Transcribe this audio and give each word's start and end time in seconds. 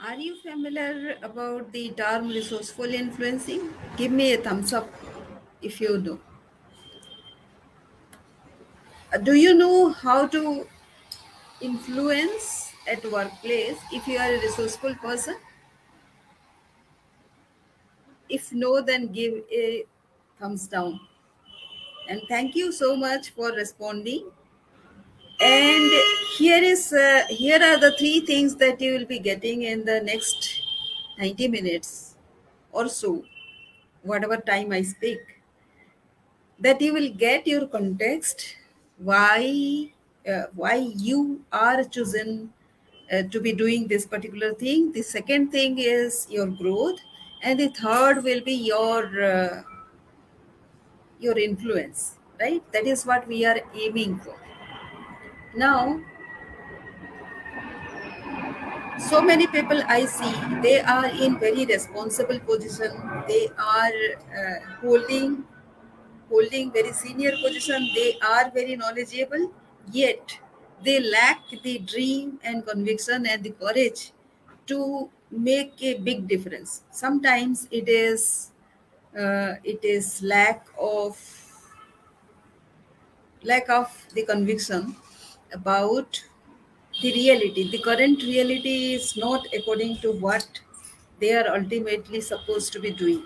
Are 0.00 0.14
you 0.14 0.34
familiar 0.40 1.18
about 1.22 1.72
the 1.72 1.90
term 1.90 2.28
resourceful 2.28 2.86
influencing? 2.86 3.74
Give 3.98 4.10
me 4.10 4.32
a 4.32 4.38
thumbs 4.40 4.72
up 4.72 4.88
if 5.60 5.78
you 5.80 5.98
know. 5.98 6.20
Uh, 9.12 9.18
Do 9.18 9.34
you 9.34 9.54
know 9.54 9.90
how 9.90 10.26
to 10.28 10.66
influence 11.60 12.72
at 12.88 13.04
workplace 13.12 13.78
if 13.92 14.06
you 14.08 14.18
are 14.18 14.32
a 14.34 14.40
resourceful 14.40 14.94
person? 14.96 15.36
If 18.28 18.52
no, 18.52 18.80
then 18.80 19.08
give 19.08 19.44
a 19.50 19.84
thumbs 20.38 20.68
down. 20.68 21.00
And 22.08 22.22
thank 22.28 22.56
you 22.56 22.72
so 22.72 22.96
much 22.96 23.30
for 23.30 23.52
responding. 23.52 24.30
And 25.40 25.90
here 26.36 26.60
is 26.62 26.92
uh, 26.92 27.22
here 27.28 27.62
are 27.62 27.78
the 27.78 27.96
three 27.96 28.20
things 28.20 28.56
that 28.56 28.80
you 28.80 28.94
will 28.94 29.06
be 29.06 29.20
getting 29.20 29.62
in 29.62 29.84
the 29.84 30.00
next 30.00 30.62
90 31.18 31.46
minutes 31.48 32.16
or 32.72 32.88
so, 32.88 33.24
whatever 34.02 34.36
time 34.36 34.72
I 34.72 34.82
speak. 34.82 35.20
That 36.58 36.80
you 36.80 36.92
will 36.92 37.10
get 37.10 37.46
your 37.46 37.68
context, 37.68 38.56
why 38.98 39.92
uh, 40.28 40.46
why 40.56 40.74
you 40.96 41.44
are 41.52 41.84
chosen 41.84 42.52
uh, 43.12 43.22
to 43.30 43.40
be 43.40 43.52
doing 43.52 43.86
this 43.86 44.06
particular 44.06 44.54
thing. 44.54 44.90
The 44.90 45.02
second 45.02 45.52
thing 45.52 45.78
is 45.78 46.26
your 46.28 46.48
growth, 46.48 46.98
and 47.44 47.60
the 47.60 47.68
third 47.68 48.24
will 48.24 48.40
be 48.40 48.54
your 48.54 49.22
uh, 49.22 49.62
your 51.20 51.38
influence. 51.38 52.16
Right? 52.40 52.62
That 52.72 52.88
is 52.88 53.06
what 53.06 53.28
we 53.28 53.44
are 53.46 53.60
aiming 53.72 54.18
for. 54.18 54.47
Now, 55.54 56.00
so 58.98 59.22
many 59.22 59.46
people 59.46 59.80
i 59.94 60.04
see 60.04 60.32
they 60.62 60.80
are 60.80 61.06
in 61.06 61.38
very 61.38 61.64
responsible 61.64 62.38
position. 62.40 62.90
They 63.28 63.48
are 63.56 63.98
uh, 64.40 64.58
holding 64.80 65.44
holding 66.30 66.72
very 66.72 66.92
senior 66.92 67.32
position. 67.42 67.88
They 67.94 68.18
are 68.20 68.50
very 68.50 68.76
knowledgeable 68.76 69.52
yet 69.92 70.38
they 70.84 71.00
lack 71.00 71.42
the 71.62 71.78
dream 71.78 72.38
and 72.44 72.66
conviction 72.66 73.26
and 73.26 73.42
the 73.42 73.50
courage 73.50 74.12
to 74.66 75.08
make 75.30 75.74
a 75.82 75.94
big 75.98 76.28
difference. 76.28 76.82
Sometimes 76.90 77.66
it 77.70 77.88
is 77.88 78.52
uh, 79.18 79.54
it 79.64 79.82
is 79.82 80.22
lack 80.22 80.66
of 80.78 81.16
lack 83.42 83.68
of 83.70 83.88
the 84.14 84.24
conviction 84.24 84.94
about 85.52 86.22
the 87.02 87.12
reality. 87.12 87.70
The 87.70 87.78
current 87.78 88.22
reality 88.22 88.94
is 88.94 89.16
not 89.16 89.46
according 89.54 89.98
to 89.98 90.12
what 90.12 90.46
they 91.20 91.32
are 91.34 91.48
ultimately 91.56 92.20
supposed 92.20 92.72
to 92.74 92.80
be 92.80 92.90
doing. 92.92 93.24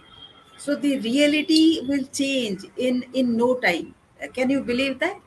So 0.59 0.77
the 0.77 0.99
reality 1.01 1.81
will 1.89 2.05
change 2.21 2.65
in 2.77 3.05
in 3.13 3.37
no 3.37 3.55
time. 3.61 3.95
Can 4.35 4.51
you 4.51 4.63
believe 4.63 4.99
that? 5.01 5.21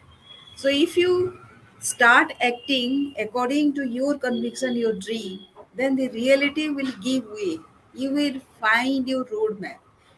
So 0.56 0.70
if 0.70 0.96
you 0.98 1.40
start 1.80 2.34
acting 2.42 3.14
according 3.20 3.74
to 3.76 3.84
your 3.98 4.18
conviction 4.18 4.76
your 4.76 4.94
dream 4.94 5.40
then 5.76 5.96
the 5.96 6.08
reality 6.10 6.70
will 6.70 6.92
give 7.04 7.26
way. 7.40 7.60
You 7.94 8.12
will 8.12 8.40
find 8.60 9.08
your 9.08 9.26
roadmap. 9.26 9.78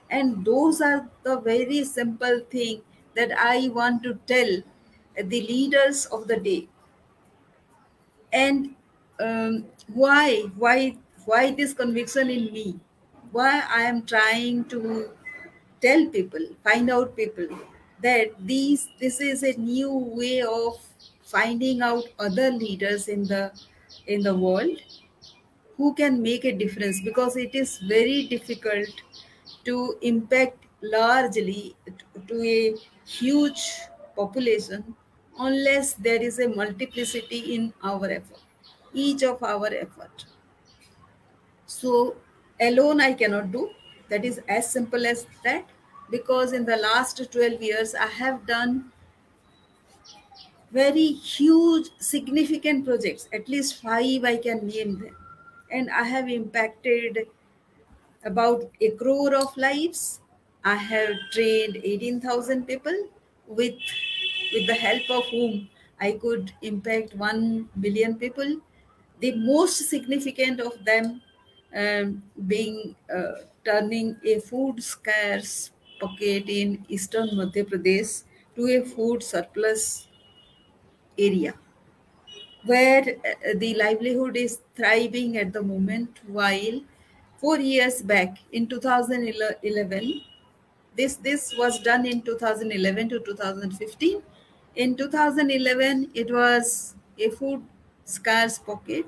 And 0.10 0.46
those 0.46 0.82
are 0.82 1.10
the 1.24 1.40
very 1.40 1.84
simple 1.84 2.40
thing 2.52 2.82
that 3.16 3.32
i 3.44 3.68
want 3.78 4.04
to 4.04 4.12
tell 4.32 4.52
the 5.24 5.42
leaders 5.42 6.06
of 6.08 6.28
the 6.28 6.38
day. 6.38 6.68
And 8.32 8.76
um, 9.20 9.66
why 9.94 10.42
why 10.58 10.98
why 11.26 11.52
this 11.52 11.74
conviction 11.74 12.30
in 12.30 12.52
me? 12.54 12.80
Why 13.32 13.62
i 13.70 13.82
am 13.82 14.06
trying 14.06 14.66
to 14.74 15.10
tell 15.82 16.06
people 16.08 16.46
find 16.64 16.90
out 16.90 17.16
people 17.16 17.48
that 18.04 18.32
these 18.52 18.90
this 19.00 19.20
is 19.22 19.44
a 19.44 19.54
new 19.60 19.92
way 19.92 20.42
of 20.42 20.78
finding 21.24 21.82
out 21.82 22.04
other 22.20 22.52
leaders 22.52 23.08
in 23.08 23.24
the 23.26 23.52
in 24.08 24.22
the 24.22 24.34
world 24.36 24.78
who 25.78 25.94
can 25.94 26.22
make 26.22 26.46
a 26.46 26.52
difference 26.52 27.02
because 27.02 27.36
it 27.38 27.54
is 27.56 27.78
very 27.80 28.24
difficult 28.28 29.04
to 29.66 29.98
impact 30.02 30.66
largely 30.82 31.76
to 32.28 32.42
a 32.44 32.76
huge 33.06 33.64
population 34.16 34.96
unless 35.40 35.94
there 35.94 36.22
is 36.22 36.40
a 36.40 36.48
multiplicity 36.48 37.56
in 37.56 37.74
our 37.84 38.10
effort 38.10 38.42
each 38.94 39.24
of 39.24 39.44
our 39.44 39.68
effort. 39.68 40.26
So 41.66 42.16
alone 42.60 43.02
i 43.02 43.14
cannot 43.14 43.52
do. 43.52 43.70
That 44.10 44.26
is 44.26 44.40
as 44.48 44.72
simple 44.72 45.06
as 45.06 45.26
that. 45.44 45.66
Because 46.10 46.54
in 46.54 46.66
the 46.66 46.78
last 46.78 47.22
12 47.32 47.62
years 47.62 47.96
i 47.96 48.08
have 48.08 48.46
done 48.48 48.92
very 50.72 51.08
huge 51.08 51.90
significant 52.00 52.86
projects. 52.86 53.28
At 53.34 53.48
least 53.48 53.82
five 53.82 54.24
i 54.24 54.38
can 54.38 54.66
name 54.68 55.00
them. 55.00 55.16
And 55.72 55.90
i 55.90 56.04
have 56.04 56.30
impacted 56.30 57.28
about 58.24 58.70
a 58.82 58.92
crore 58.92 59.36
of 59.36 59.56
lives. 59.58 60.22
I 60.64 60.76
have 60.76 61.16
trained 61.32 61.78
18000 61.84 62.66
people 62.66 63.08
with 63.48 63.76
with 64.54 64.68
the 64.68 64.74
help 64.74 65.10
of 65.10 65.26
whom 65.26 65.68
i 66.00 66.12
could 66.12 66.52
impact 66.62 67.16
1 67.16 67.70
billion 67.80 68.16
people 68.16 68.58
the 69.20 69.34
most 69.36 69.90
significant 69.90 70.60
of 70.60 70.74
them 70.86 71.22
um, 71.76 72.24
being 72.48 72.96
uh, 73.14 73.34
turning 73.66 74.16
a 74.24 74.40
food 74.40 74.82
scarce 74.82 75.72
pocket 76.00 76.50
in 76.60 76.86
eastern 76.88 77.30
madhya 77.40 77.70
pradesh 77.72 78.12
to 78.56 78.68
a 78.76 78.82
food 78.96 79.24
surplus 79.32 79.88
area 81.18 81.54
where 82.66 83.02
uh, 83.02 83.54
the 83.56 83.74
livelihood 83.76 84.38
is 84.38 84.60
thriving 84.76 85.38
at 85.38 85.52
the 85.54 85.62
moment 85.62 86.20
while 86.28 86.80
four 87.42 87.58
years 87.60 88.02
back 88.02 88.38
in 88.52 88.68
2011 88.68 90.22
this 90.96 91.16
this 91.28 91.54
was 91.58 91.80
done 91.82 92.06
in 92.06 92.22
2011 92.22 93.10
to 93.10 93.20
2015 93.20 94.22
in 94.84 94.96
2011 94.96 96.10
it 96.14 96.32
was 96.32 96.96
a 97.20 97.30
food 97.32 97.64
scarce 98.06 98.58
pocket 98.60 99.06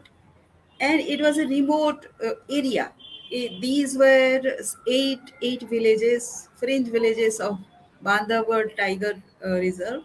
and 0.79 0.99
it 1.01 1.21
was 1.21 1.37
a 1.37 1.45
remote 1.47 2.07
uh, 2.25 2.33
area. 2.49 2.91
Eh, 3.31 3.49
these 3.61 3.97
were 3.97 4.41
eight 4.87 5.33
eight 5.41 5.63
villages 5.73 6.49
fringe 6.55 6.89
villages 6.89 7.39
of 7.39 7.59
bandhavgarh 8.03 8.75
tiger 8.77 9.13
uh, 9.45 9.49
reserve. 9.65 10.03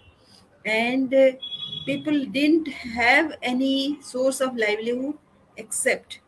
And 0.67 1.13
uh, 1.15 1.33
people 1.87 2.25
didn't 2.27 2.69
have 2.69 3.35
any 3.43 4.01
source 4.03 4.41
of 4.41 4.57
livelihood 4.57 5.19
except 5.57 6.21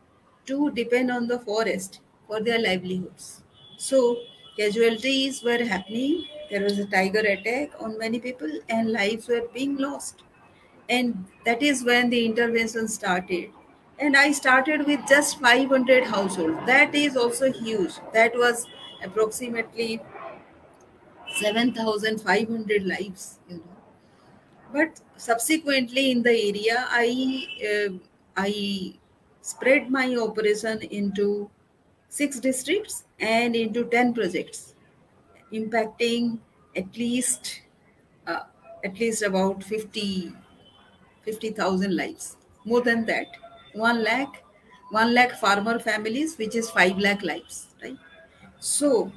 to 0.47 0.71
depend 0.73 1.11
on 1.11 1.27
the 1.27 1.39
forest 1.41 2.01
for 2.27 2.41
their 2.41 2.59
livelihoods. 2.59 3.43
So 3.79 4.17
casualties 4.59 5.43
were 5.43 5.65
happening 5.65 6.27
there 6.51 6.63
was 6.63 6.79
a 6.79 6.87
tiger 6.87 7.21
attack 7.21 7.73
on 7.81 7.99
many 7.99 8.21
people 8.21 8.51
and 8.69 8.93
lives 8.93 9.29
were 9.29 9.47
being 9.53 9.77
lost. 9.77 10.23
And 10.89 11.27
that 11.45 11.63
is 11.63 11.85
when 11.85 12.11
the 12.11 12.25
intervention 12.25 12.89
started. 12.89 13.51
And 13.99 14.17
i 14.17 14.31
started 14.33 14.87
with 14.87 15.01
just 15.09 15.41
500 15.41 16.05
households. 16.05 16.59
That 16.67 16.95
is 16.95 17.17
also 17.17 17.53
huge. 17.53 17.93
That 18.13 18.35
was 18.37 18.67
approximately 19.03 20.01
7500 21.35 22.85
lives 22.85 23.39
you 23.49 23.57
know. 23.57 23.63
But 24.73 25.01
subsequently 25.17 26.11
in 26.11 26.23
the 26.23 26.31
area 26.31 26.87
i 26.91 27.09
uh, 27.71 27.93
i 28.37 28.95
spread 29.41 29.91
my 29.91 30.15
operation 30.17 30.83
into 30.83 31.51
six 32.09 32.39
districts 32.41 33.05
and 33.19 33.57
into 33.57 33.85
10 33.85 34.13
projects 34.15 34.75
impacting 35.53 36.39
at 36.77 36.97
least 36.97 37.63
uh, 38.27 38.45
at 38.85 38.99
least 38.99 39.23
about 39.23 39.63
50 39.63 40.33
50,000 41.27 41.97
lives. 41.97 42.37
More 42.65 42.81
than 42.81 43.05
that, 43.07 43.27
1 43.75 44.03
lakh, 44.03 44.45
1 44.91 45.13
lakh 45.13 45.33
farmer 45.33 45.79
families, 45.79 46.39
which 46.39 46.55
is 46.55 46.71
5 46.71 46.99
lakh 46.99 47.23
lives, 47.23 47.67
right? 47.83 47.97
So, 48.61 49.13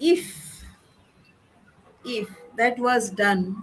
if 0.00 0.64
if 2.04 2.28
that 2.56 2.78
was 2.78 3.10
done 3.10 3.62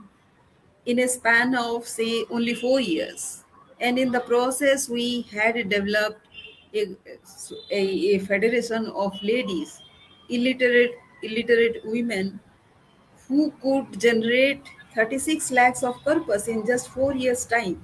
in 0.85 0.99
a 0.99 1.07
span 1.07 1.55
of 1.55 1.85
say 1.87 2.25
only 2.29 2.53
four 2.53 2.79
years, 2.79 3.43
and 3.81 3.99
in 3.99 4.11
the 4.11 4.21
process 4.21 4.87
we 4.87 5.21
had 5.23 5.55
developed 5.69 6.25
a, 6.73 6.95
a, 7.71 7.81
a 8.15 8.19
federation 8.19 8.87
of 8.87 9.13
ladies, 9.21 9.81
illiterate 10.29 10.95
illiterate 11.24 11.81
women 11.86 12.39
who 13.27 13.51
could 13.62 14.00
generate 14.00 14.62
36 14.95 15.51
lakhs 15.51 15.83
of 15.83 16.01
purpose 16.04 16.48
in 16.48 16.66
just 16.66 16.89
four 16.89 17.13
years 17.16 17.45
time 17.45 17.83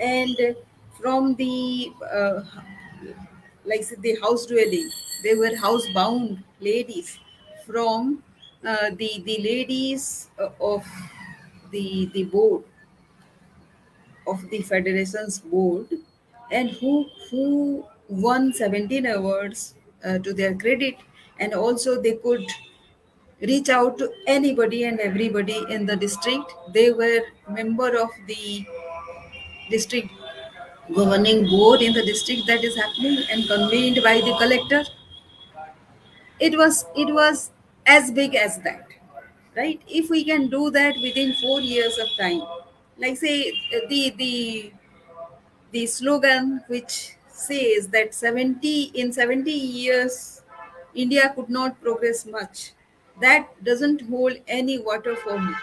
and 0.00 0.56
from 1.00 1.34
the 1.36 1.90
uh, 2.12 2.42
like 3.64 3.86
the 4.00 4.16
house 4.20 4.46
dwelling. 4.46 4.90
They 5.22 5.34
were 5.34 5.50
housebound 5.50 6.42
ladies 6.60 7.18
from 7.66 8.22
uh, 8.64 8.90
the 8.90 9.22
the 9.24 9.38
ladies 9.42 10.28
uh, 10.38 10.50
of 10.60 10.84
the 11.70 12.06
the 12.12 12.24
board 12.24 12.64
of 14.26 14.48
the 14.50 14.60
federation's 14.62 15.38
board 15.40 15.86
and 16.50 16.70
who 16.70 17.08
who 17.30 17.84
won 18.08 18.52
17 18.52 19.06
awards 19.06 19.74
uh, 20.04 20.18
to 20.18 20.32
their 20.32 20.54
credit 20.54 20.96
and 21.38 21.54
also 21.54 22.00
they 22.00 22.14
could 22.16 22.44
reach 23.40 23.68
out 23.68 23.98
to 23.98 24.12
anybody 24.26 24.84
and 24.84 25.00
everybody 25.00 25.64
in 25.70 25.86
the 25.86 25.96
district. 25.96 26.52
They 26.72 26.92
were 26.92 27.20
member 27.48 27.98
of 27.98 28.10
the 28.26 28.66
district 29.70 30.08
governing 30.94 31.46
board 31.48 31.82
in 31.82 31.92
the 31.92 32.04
district 32.04 32.46
that 32.46 32.62
is 32.62 32.76
happening 32.76 33.24
and 33.30 33.46
convened 33.46 34.00
by 34.02 34.20
the 34.20 34.36
collector. 34.38 34.84
It 36.38 36.56
was 36.56 36.86
it 36.94 37.12
was 37.12 37.50
as 37.86 38.10
big 38.10 38.34
as 38.34 38.58
that 38.60 38.86
right? 39.56 39.80
If 39.88 40.10
we 40.10 40.22
can 40.22 40.48
do 40.48 40.70
that 40.70 40.94
within 41.02 41.34
4 41.34 41.60
years 41.60 41.98
of 41.98 42.08
time 42.18 42.42
like 42.98 43.16
say 43.16 43.52
the 43.88 44.14
the 44.16 44.72
the 45.72 45.86
slogan 45.86 46.62
which 46.68 47.16
says 47.28 47.88
that 47.88 48.14
70 48.14 48.92
in 48.94 49.12
70 49.12 49.50
years 49.50 50.42
india 50.94 51.32
could 51.34 51.50
not 51.50 51.80
progress 51.80 52.24
much 52.26 52.72
that 53.20 53.48
doesn't 53.64 54.02
hold 54.08 54.36
any 54.48 54.78
water 54.78 55.16
for 55.16 55.38
me. 55.40 55.54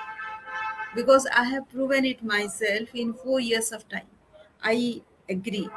Because 0.96 1.26
i 1.40 1.44
have 1.44 1.70
proven 1.70 2.06
it 2.06 2.24
myself 2.24 2.94
in 3.04 3.14
4 3.14 3.40
years 3.40 3.72
of 3.72 3.88
time. 3.90 4.10
I 4.62 5.02
agree 5.30 5.70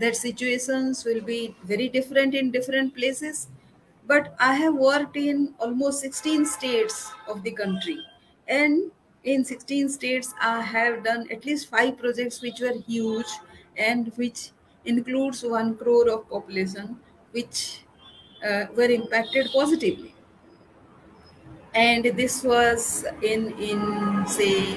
that 0.00 0.16
situations 0.16 1.04
will 1.04 1.20
be 1.20 1.54
very 1.64 1.88
different 1.88 2.34
in 2.34 2.50
different 2.50 2.94
places 2.94 3.48
but 4.12 4.34
i 4.46 4.54
have 4.60 4.74
worked 4.74 5.16
in 5.16 5.42
almost 5.66 6.00
16 6.00 6.44
states 6.46 7.10
of 7.28 7.42
the 7.42 7.52
country. 7.52 7.98
And 8.48 8.90
in 9.24 9.44
16 9.44 9.88
states 9.88 10.34
i 10.40 10.60
have 10.62 11.04
done 11.04 11.28
at 11.30 11.44
least 11.44 11.68
five 11.68 11.96
projects 11.98 12.40
which 12.42 12.60
were 12.60 12.74
huge 12.88 13.32
and 13.76 14.10
which 14.16 14.50
includes 14.84 15.42
1 15.44 15.76
crore 15.76 16.08
of 16.10 16.28
population 16.28 16.98
which 17.32 17.84
uh, 18.48 18.66
were 18.76 18.90
impacted 19.00 19.46
positively 19.52 20.11
and 21.74 22.04
this 22.04 22.42
was 22.42 23.04
in 23.22 23.52
in 23.58 24.26
say 24.26 24.76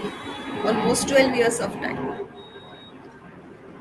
almost 0.64 1.10
12 1.10 1.36
years 1.36 1.60
of 1.60 1.74
time. 1.74 2.28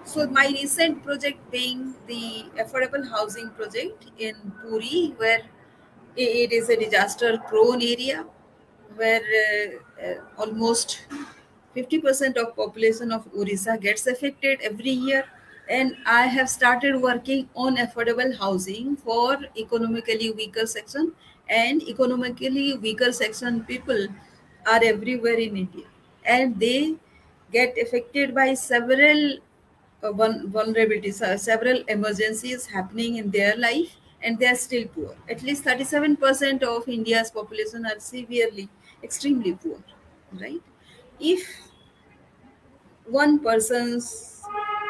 So 0.04 0.26
my 0.28 0.46
recent 0.46 1.02
project 1.02 1.50
being 1.50 1.94
the 2.06 2.46
affordable 2.58 3.08
housing 3.08 3.50
project 3.50 4.10
in 4.18 4.34
puri 4.60 5.14
where 5.16 5.42
it 6.16 6.52
is 6.52 6.68
a 6.68 6.76
disaster 6.76 7.38
prone 7.48 7.82
area 7.82 8.26
where 8.96 9.22
uh, 9.22 10.04
uh, 10.06 10.14
almost 10.38 11.00
50% 11.74 12.36
of 12.36 12.54
population 12.54 13.10
of 13.10 13.26
Orissa 13.36 13.76
gets 13.76 14.06
affected 14.06 14.60
every 14.62 14.90
year. 14.90 15.24
And 15.68 15.96
I 16.06 16.26
have 16.26 16.48
started 16.48 17.00
working 17.00 17.48
on 17.56 17.76
affordable 17.78 18.36
housing 18.38 18.96
for 18.96 19.38
economically 19.56 20.30
weaker 20.30 20.66
section 20.66 21.12
and 21.48 21.82
economically 21.82 22.76
weaker 22.78 23.12
section 23.12 23.62
people 23.64 24.06
are 24.66 24.80
everywhere 24.82 25.34
in 25.46 25.56
India 25.56 25.86
and 26.24 26.58
they 26.58 26.94
get 27.52 27.76
affected 27.78 28.34
by 28.34 28.54
several 28.54 29.34
uh, 30.02 30.10
vulnerabilities, 30.12 31.20
uh, 31.22 31.36
several 31.36 31.82
emergencies 31.88 32.66
happening 32.66 33.16
in 33.16 33.30
their 33.30 33.56
life 33.56 33.96
and 34.22 34.38
they 34.38 34.46
are 34.46 34.54
still 34.56 34.86
poor. 34.88 35.14
At 35.28 35.42
least 35.42 35.64
37% 35.64 36.62
of 36.62 36.88
India's 36.88 37.30
population 37.30 37.84
are 37.86 37.98
severely, 38.00 38.68
extremely 39.02 39.52
poor, 39.52 39.78
right? 40.40 40.62
If 41.20 41.46
one 43.06 43.38
person's 43.38 44.42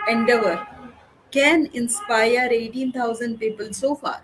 endeavor 0.08 0.66
can 1.30 1.66
inspire 1.72 2.48
18,000 2.50 3.38
people 3.38 3.72
so 3.72 3.94
far 3.94 4.22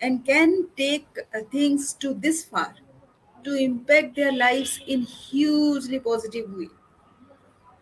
and 0.00 0.24
can 0.24 0.68
take 0.76 1.06
uh, 1.34 1.40
things 1.50 1.92
to 1.94 2.14
this 2.14 2.44
far 2.44 2.74
to 3.44 3.54
impact 3.54 4.16
their 4.16 4.32
lives 4.32 4.80
in 4.86 5.02
hugely 5.02 5.98
positive 5.98 6.50
way. 6.52 6.68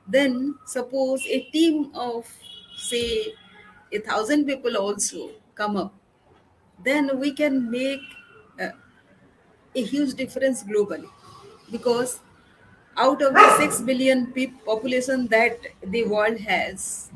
Then 0.07 0.59
suppose 0.67 1.25
a 1.27 1.41
team 1.51 1.91
of 1.95 2.27
say 2.77 3.35
a 3.93 3.99
thousand 3.99 4.47
people 4.47 4.77
also 4.77 5.31
come 5.55 5.77
up 5.77 5.95
then 6.85 7.19
we 7.21 7.33
can 7.33 7.71
make 7.71 8.01
uh, 8.61 8.71
a 9.75 9.83
huge 9.83 10.15
difference 10.15 10.63
globally. 10.65 11.09
Because 11.71 12.21
out 12.97 13.23
of 13.23 13.35
the 13.35 13.57
6 13.59 13.83
billion 13.83 14.27
people 14.33 14.61
population 14.65 15.27
that 15.29 15.59
the 15.85 16.05
world 16.05 16.39
has 16.41 17.11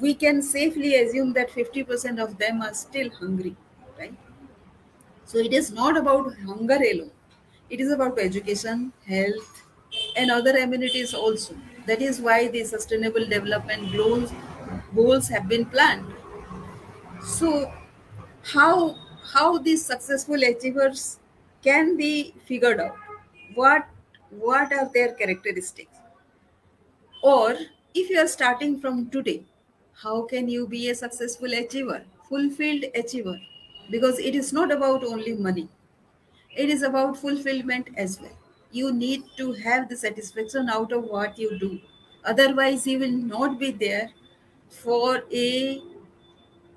we 0.00 0.14
can 0.14 0.42
safely 0.42 0.96
assume 0.96 1.32
that 1.34 1.50
50% 1.50 2.18
of 2.22 2.38
them 2.38 2.62
are 2.62 2.74
still 2.74 3.10
hungry 3.10 3.56
so 5.30 5.38
it 5.38 5.52
is 5.52 5.70
not 5.72 5.96
about 5.96 6.34
hunger 6.50 6.78
alone. 6.92 7.10
It 7.70 7.80
is 7.80 7.92
about 7.92 8.18
education 8.18 8.92
health 9.06 9.62
and 10.16 10.30
other 10.30 10.56
amenities 10.56 11.14
also. 11.14 11.54
That 11.86 12.02
is 12.02 12.20
why 12.20 12.48
the 12.48 12.64
sustainable 12.64 13.26
development 13.26 13.92
goals 13.96 14.32
goals 14.94 15.28
have 15.28 15.48
been 15.48 15.66
planned. 15.66 16.06
So 17.22 17.72
how 18.52 18.96
how 19.34 19.58
these 19.58 19.84
successful 19.84 20.42
achievers 20.42 21.18
can 21.62 21.96
be 21.96 22.34
figured 22.46 22.80
out? 22.80 22.96
What 23.54 23.86
what 24.30 24.72
are 24.72 24.88
their 24.92 25.12
characteristics? 25.14 25.96
Or 27.22 27.52
if 27.94 28.10
you 28.10 28.18
are 28.18 28.26
starting 28.26 28.80
from 28.80 29.10
today 29.10 29.44
how 30.02 30.22
can 30.22 30.48
you 30.48 30.66
be 30.66 30.88
a 30.90 30.94
successful 30.96 31.52
achiever 31.52 32.04
fulfilled 32.28 32.84
achiever 32.96 33.38
because 33.90 34.18
it 34.18 34.34
is 34.34 34.52
not 34.52 34.70
about 34.72 35.04
only 35.04 35.34
money. 35.34 35.68
It 36.56 36.70
is 36.70 36.82
about 36.82 37.16
fulfillment 37.16 37.88
as 37.96 38.20
well. 38.20 38.36
You 38.72 38.92
need 38.92 39.24
to 39.36 39.52
have 39.52 39.88
the 39.88 39.96
satisfaction 39.96 40.68
out 40.68 40.92
of 40.92 41.04
what 41.04 41.38
you 41.38 41.58
do. 41.58 41.80
Otherwise 42.24 42.86
you 42.86 42.98
will 42.98 43.10
not 43.10 43.58
be 43.58 43.70
there 43.70 44.10
for 44.68 45.22
a 45.32 45.82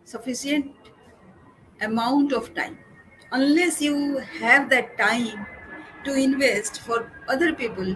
sufficient 0.03 0.73
amount 1.81 2.33
of 2.33 2.53
time. 2.53 2.77
Unless 3.31 3.81
you 3.81 4.17
have 4.39 4.69
that 4.69 4.97
time 4.97 5.45
to 6.05 6.13
invest 6.13 6.81
for 6.81 7.11
other 7.27 7.53
people 7.53 7.95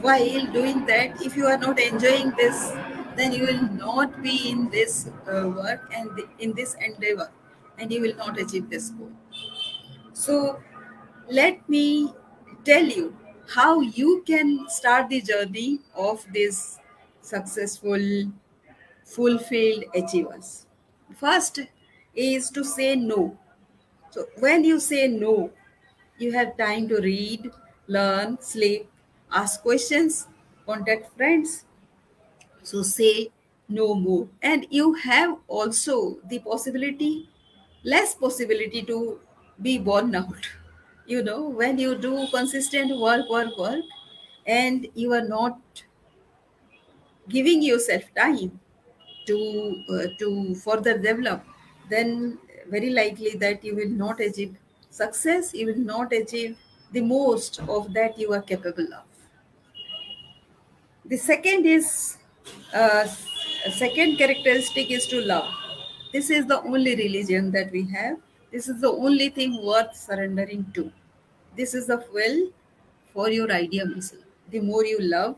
while 0.00 0.46
doing 0.52 0.84
that 0.86 1.20
if 1.22 1.36
you 1.36 1.46
are 1.46 1.58
not 1.58 1.78
enjoying 1.78 2.30
this 2.36 2.72
then 3.16 3.32
you 3.32 3.44
will 3.46 3.62
not 3.74 4.22
be 4.22 4.50
in 4.50 4.68
this 4.70 5.08
uh, 5.30 5.48
work 5.48 5.90
and 5.94 6.10
in 6.38 6.52
this 6.52 6.74
endeavor 6.80 7.30
and 7.78 7.92
you 7.92 8.00
will 8.00 8.16
not 8.16 8.38
achieve 8.40 8.68
this 8.70 8.90
goal 8.90 9.12
so 10.12 10.60
let 11.30 11.68
me 11.68 12.12
tell 12.64 12.84
you 12.84 13.16
how 13.54 13.80
you 13.80 14.22
can 14.26 14.66
start 14.68 15.08
the 15.08 15.20
journey 15.20 15.80
of 15.94 16.24
this 16.32 16.78
successful 17.20 18.04
fulfilled 19.14 19.84
achievers 19.94 20.66
first 21.16 21.60
is 22.14 22.50
to 22.50 22.64
say 22.64 22.96
no. 22.96 23.38
So 24.10 24.26
when 24.38 24.64
you 24.64 24.80
say 24.80 25.08
no, 25.08 25.50
you 26.18 26.32
have 26.32 26.56
time 26.58 26.88
to 26.88 27.00
read, 27.00 27.50
learn, 27.88 28.38
sleep, 28.40 28.90
ask 29.32 29.62
questions, 29.62 30.26
contact 30.66 31.16
friends. 31.16 31.64
So 32.62 32.82
say 32.82 33.30
no 33.68 33.94
more. 33.94 34.28
And 34.42 34.66
you 34.70 34.94
have 34.94 35.38
also 35.48 36.18
the 36.28 36.38
possibility, 36.40 37.28
less 37.84 38.14
possibility 38.14 38.82
to 38.82 39.20
be 39.62 39.78
born 39.78 40.14
out. 40.14 40.48
You 41.06 41.22
know, 41.22 41.48
when 41.48 41.78
you 41.78 41.96
do 41.96 42.26
consistent 42.28 42.98
work, 43.00 43.28
work, 43.30 43.56
work, 43.58 43.84
and 44.46 44.86
you 44.94 45.12
are 45.14 45.26
not 45.26 45.60
giving 47.28 47.62
yourself 47.62 48.02
time 48.16 48.60
to 49.28 49.38
uh, 49.96 50.06
to 50.20 50.28
further 50.64 50.94
develop 50.98 51.44
then 51.94 52.38
very 52.74 52.90
likely 53.00 53.34
that 53.44 53.64
you 53.64 53.74
will 53.80 53.94
not 54.04 54.20
achieve 54.28 54.56
success 55.02 55.52
you 55.60 55.66
will 55.70 55.82
not 55.94 56.12
achieve 56.22 56.56
the 56.92 57.04
most 57.14 57.60
of 57.78 57.92
that 57.98 58.18
you 58.24 58.32
are 58.38 58.42
capable 58.54 58.90
of 59.02 59.06
the 61.04 61.16
second 61.16 61.66
is 61.66 62.16
uh, 62.72 63.06
second 63.82 64.16
characteristic 64.16 64.90
is 64.90 65.06
to 65.06 65.20
love 65.20 65.52
this 66.12 66.30
is 66.30 66.46
the 66.46 66.60
only 66.62 66.94
religion 66.96 67.50
that 67.52 67.70
we 67.72 67.82
have 67.96 68.16
this 68.52 68.68
is 68.68 68.80
the 68.80 68.90
only 69.06 69.28
thing 69.28 69.56
worth 69.64 69.94
surrendering 69.96 70.64
to 70.74 70.90
this 71.56 71.74
is 71.74 71.86
the 71.86 71.98
fuel 72.08 72.38
for 73.12 73.28
your 73.30 73.50
idea 73.52 73.84
muscle 73.86 74.24
the 74.50 74.60
more 74.60 74.84
you 74.84 74.98
love 75.00 75.36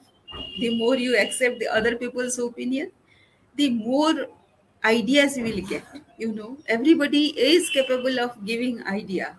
the 0.60 0.70
more 0.78 0.96
you 0.96 1.16
accept 1.18 1.58
the 1.58 1.68
other 1.80 1.96
people's 1.96 2.38
opinion 2.38 2.90
the 3.56 3.70
more 3.70 4.26
ideas 4.84 5.36
you 5.36 5.44
will 5.44 5.60
get. 5.60 5.84
You 6.18 6.32
know, 6.32 6.56
everybody 6.66 7.26
is 7.38 7.68
capable 7.70 8.18
of 8.20 8.44
giving 8.46 8.82
idea. 8.84 9.36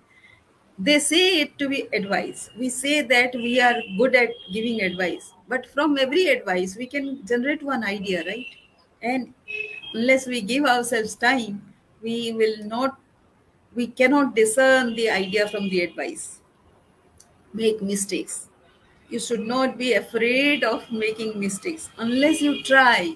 They 0.79 0.99
say 0.99 1.41
it 1.41 1.57
to 1.59 1.69
be 1.69 1.87
advice. 1.93 2.49
We 2.57 2.69
say 2.69 3.01
that 3.01 3.33
we 3.35 3.59
are 3.61 3.75
good 3.97 4.15
at 4.15 4.31
giving 4.53 4.81
advice, 4.81 5.33
but 5.47 5.65
from 5.67 5.97
every 5.97 6.27
advice 6.27 6.75
we 6.77 6.87
can 6.87 7.25
generate 7.25 7.63
one 7.63 7.83
idea, 7.83 8.23
right? 8.25 8.47
And 9.01 9.33
unless 9.93 10.27
we 10.27 10.41
give 10.41 10.65
ourselves 10.65 11.15
time, 11.15 11.61
we 12.01 12.31
will 12.33 12.65
not, 12.65 12.99
we 13.75 13.87
cannot 13.87 14.35
discern 14.35 14.95
the 14.95 15.09
idea 15.09 15.47
from 15.49 15.69
the 15.69 15.81
advice. 15.81 16.39
Make 17.53 17.81
mistakes. 17.81 18.47
You 19.09 19.19
should 19.19 19.41
not 19.41 19.77
be 19.77 19.93
afraid 19.93 20.63
of 20.63 20.89
making 20.91 21.39
mistakes 21.39 21.89
unless 21.97 22.41
you 22.41 22.63
try 22.63 23.15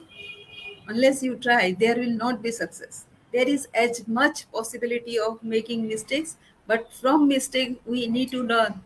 unless 0.88 1.24
you 1.24 1.36
try 1.38 1.72
there 1.80 1.96
will 1.96 2.16
not 2.24 2.42
be 2.44 2.52
success 2.52 3.06
there 3.34 3.48
is 3.48 3.68
as 3.74 4.08
much 4.08 4.52
possibility 4.52 5.20
of 5.20 5.44
making 5.44 5.88
mistakes 5.88 6.38
but 6.68 6.92
from 6.94 7.28
mistake 7.28 7.82
we 7.86 8.08
need 8.08 8.32
to 8.32 8.44
learn 8.44 8.82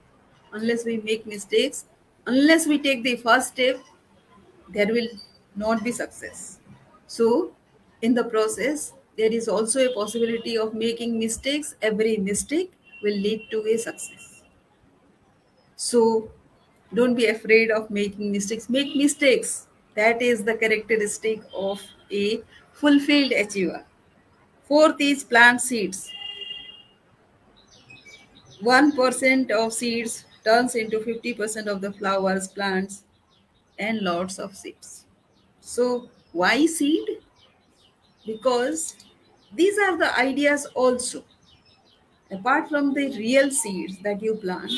unless 0.53 0.86
we 0.86 0.98
make 0.98 1.25
mistakes 1.25 1.86
unless 2.27 2.67
we 2.67 2.77
take 2.79 3.03
the 3.03 3.15
first 3.17 3.50
step 3.50 3.79
there 4.69 4.88
will 4.88 5.10
not 5.55 5.84
be 5.84 5.91
success 5.91 6.60
so 7.08 7.51
in 8.01 8.13
the 8.13 8.24
process 8.24 8.94
there 9.18 9.32
is 9.32 9.48
also 9.48 9.86
a 9.86 9.94
possibility 9.94 10.58
of 10.58 10.74
making 10.74 11.18
mistakes 11.20 11.75
every 11.82 12.18
mistake 12.18 12.72
will 13.03 13.18
lead 13.27 13.48
to 13.51 13.63
a 13.68 13.77
success 13.77 14.44
so 15.75 16.29
don't 16.94 17.15
be 17.15 17.27
afraid 17.27 17.72
of 17.72 17.89
making 17.89 18.32
mistakes 18.32 18.70
make 18.70 18.96
mistakes 18.96 19.68
that 19.96 20.22
is 20.22 20.44
the 20.44 20.56
characteristic 20.56 21.41
of 21.53 21.82
a 22.12 22.41
fulfilled 22.79 23.34
achiever. 23.34 23.84
Fourth 24.68 24.96
is 25.00 25.24
plant 25.24 25.62
seeds. 25.62 26.10
1% 28.62 29.51
of 29.51 29.74
seeds 29.74 30.25
turns 30.44 30.75
into 30.75 31.00
50% 31.00 31.68
of 31.68 31.82
the 31.82 31.91
flowers, 31.94 32.48
plants, 32.48 33.03
and 33.77 34.01
lots 34.01 34.38
of 34.38 34.56
seeds. 34.56 35.06
So, 35.60 36.10
why 36.32 36.65
seed? 36.65 37.08
Because 38.29 38.95
these 39.55 39.79
are 39.79 39.98
the 39.98 40.15
ideas 40.17 40.67
also. 40.75 41.24
Apart 42.31 42.69
from 42.69 42.93
the 42.93 43.09
real 43.17 43.50
seeds 43.50 43.98
that 44.03 44.21
you 44.21 44.36
plant, 44.36 44.71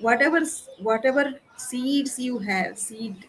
whatever 0.00 0.40
whatever 0.78 1.24
seeds 1.56 2.18
you 2.18 2.38
have, 2.38 2.78
seed 2.78 3.26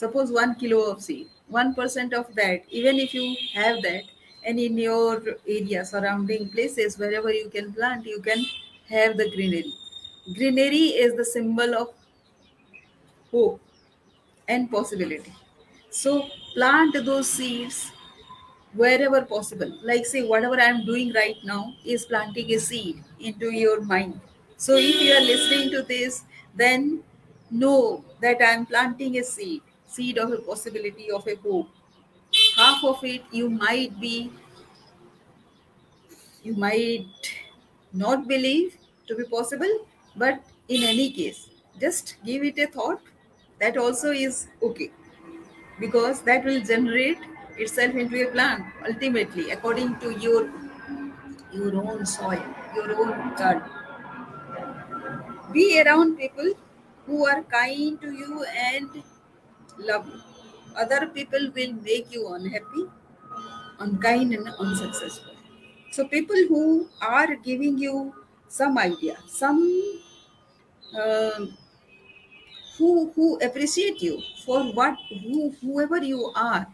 suppose 0.00 0.32
one 0.32 0.54
kilo 0.60 0.80
of 0.90 1.02
seed 1.06 1.28
1% 1.52 2.14
of 2.18 2.34
that 2.34 2.62
even 2.80 2.98
if 3.04 3.12
you 3.14 3.24
have 3.54 3.82
that 3.82 4.04
and 4.44 4.58
in 4.66 4.78
your 4.78 5.22
area 5.56 5.84
surrounding 5.84 6.48
places 6.54 6.98
wherever 7.02 7.32
you 7.38 7.48
can 7.56 7.72
plant 7.78 8.06
you 8.12 8.20
can 8.28 8.44
have 8.88 9.16
the 9.20 9.28
greenery 9.34 9.74
greenery 10.38 10.86
is 11.06 11.16
the 11.20 11.26
symbol 11.32 11.74
of 11.82 11.88
hope 13.32 13.60
and 14.48 14.70
possibility 14.76 15.34
so 16.02 16.14
plant 16.54 16.96
those 17.10 17.28
seeds 17.28 17.80
wherever 18.74 19.22
possible 19.22 19.70
like 19.82 20.06
say 20.06 20.22
whatever 20.22 20.58
i 20.60 20.68
am 20.74 20.84
doing 20.84 21.12
right 21.12 21.36
now 21.44 21.74
is 21.84 22.04
planting 22.06 22.52
a 22.54 22.58
seed 22.58 23.02
into 23.18 23.50
your 23.50 23.80
mind 23.80 24.20
so 24.56 24.76
if 24.76 25.00
you 25.02 25.12
are 25.12 25.20
listening 25.32 25.70
to 25.70 25.82
this 25.82 26.22
then 26.54 27.02
know 27.50 28.04
that 28.20 28.40
i 28.40 28.50
am 28.58 28.64
planting 28.66 29.18
a 29.18 29.24
seed 29.24 29.60
seed 29.86 30.18
of 30.18 30.30
a 30.30 30.38
possibility 30.38 31.10
of 31.10 31.26
a 31.26 31.34
hope. 31.34 31.68
Half 32.56 32.84
of 32.84 33.02
it 33.04 33.22
you 33.32 33.50
might 33.50 34.00
be, 34.00 34.30
you 36.42 36.54
might 36.54 37.06
not 37.92 38.26
believe 38.28 38.76
to 39.06 39.14
be 39.16 39.24
possible, 39.24 39.86
but 40.16 40.42
in 40.68 40.82
any 40.82 41.10
case, 41.12 41.48
just 41.80 42.16
give 42.24 42.42
it 42.44 42.58
a 42.58 42.66
thought. 42.66 43.00
That 43.58 43.76
also 43.76 44.10
is 44.10 44.46
okay 44.62 44.90
because 45.80 46.22
that 46.22 46.44
will 46.44 46.62
generate 46.62 47.18
itself 47.60 47.94
into 47.94 48.26
a 48.26 48.30
plant 48.32 48.64
ultimately 48.88 49.50
according 49.50 49.98
to 50.00 50.10
your 50.18 50.48
your 51.52 51.74
own 51.76 52.06
soil, 52.06 52.42
your 52.74 52.94
own 52.96 53.34
garden. 53.36 53.70
Be 55.52 55.82
around 55.82 56.16
people 56.16 56.52
who 57.06 57.26
are 57.26 57.42
kind 57.42 58.00
to 58.00 58.12
you 58.12 58.44
and 58.44 59.02
love 59.78 60.06
you. 60.06 60.20
Other 60.76 61.06
people 61.08 61.50
will 61.54 61.72
make 61.72 62.12
you 62.12 62.28
unhappy, 62.32 62.84
unkind, 63.80 64.32
and 64.32 64.48
unsuccessful. 64.48 65.34
So, 65.90 66.06
people 66.06 66.36
who 66.48 66.88
are 67.02 67.34
giving 67.34 67.78
you 67.78 68.14
some 68.48 68.78
idea, 68.78 69.16
some 69.26 69.60
uh, 70.96 71.46
who 72.78 73.10
who 73.14 73.38
appreciate 73.40 74.00
you 74.02 74.20
for 74.44 74.62
what 74.72 74.96
who 75.22 75.50
whoever 75.60 75.98
you 75.98 76.32
are, 76.36 76.66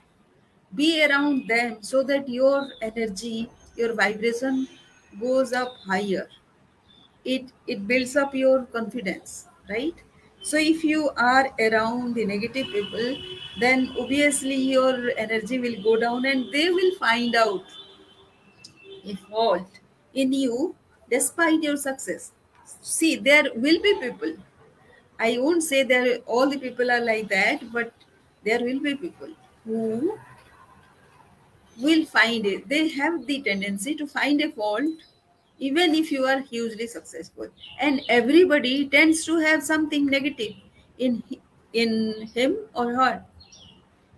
be 0.76 1.04
around 1.04 1.49
them 1.49 1.78
so 1.83 2.02
that 2.04 2.28
your 2.28 2.68
energy, 2.83 3.50
your 3.76 3.95
vibration 3.95 4.68
goes 5.21 5.52
up 5.52 5.75
higher. 5.87 6.28
It 7.25 7.52
it 7.66 7.87
builds 7.87 8.16
up 8.16 8.35
your 8.35 8.64
confidence, 8.66 9.47
right? 9.68 9.95
So 10.42 10.56
if 10.56 10.85
you 10.85 11.11
are 11.16 11.52
around 11.61 12.14
the 12.14 12.25
negative 12.25 12.68
people, 12.68 13.16
then 13.61 13.92
obviously 13.99 14.54
your 14.54 15.11
energy 15.16 15.59
will 15.59 15.83
go 15.83 15.97
down 16.00 16.25
and 16.26 16.52
they 16.52 16.71
will 16.71 16.95
find 16.97 17.35
out 17.35 17.64
a 19.04 19.14
fault 19.28 19.80
in 20.14 20.33
you 20.33 20.75
despite 21.11 21.62
your 21.62 21.76
success. 21.76 22.33
See, 22.80 23.16
there 23.16 23.45
will 23.54 23.80
be 23.80 23.95
people. 24.00 24.35
I 25.18 25.38
won't 25.38 25.62
say 25.62 25.83
that 25.85 26.23
all 26.26 26.49
the 26.49 26.59
people 26.59 26.90
are 26.90 27.00
like 27.00 27.28
that, 27.28 27.73
but 27.73 27.92
there 28.45 28.61
will 28.61 28.80
be 28.80 28.95
people 28.97 29.30
who 29.64 30.18
will 31.80 32.04
find 32.06 32.47
it. 32.47 32.68
They 32.68 32.88
have 32.88 33.26
the 33.26 33.42
tendency 33.42 33.95
to 33.97 34.06
find 34.06 34.40
a 34.40 34.50
fault 34.50 34.85
even 35.59 35.95
if 35.95 36.12
you 36.12 36.25
are 36.26 36.40
hugely 36.40 36.87
successful. 36.87 37.49
And 37.80 38.02
everybody 38.09 38.88
tends 38.88 39.25
to 39.25 39.38
have 39.38 39.62
something 39.62 40.06
negative 40.06 40.54
in 40.99 41.23
in 41.73 42.28
him 42.35 42.56
or 42.75 42.95
her. 42.95 43.25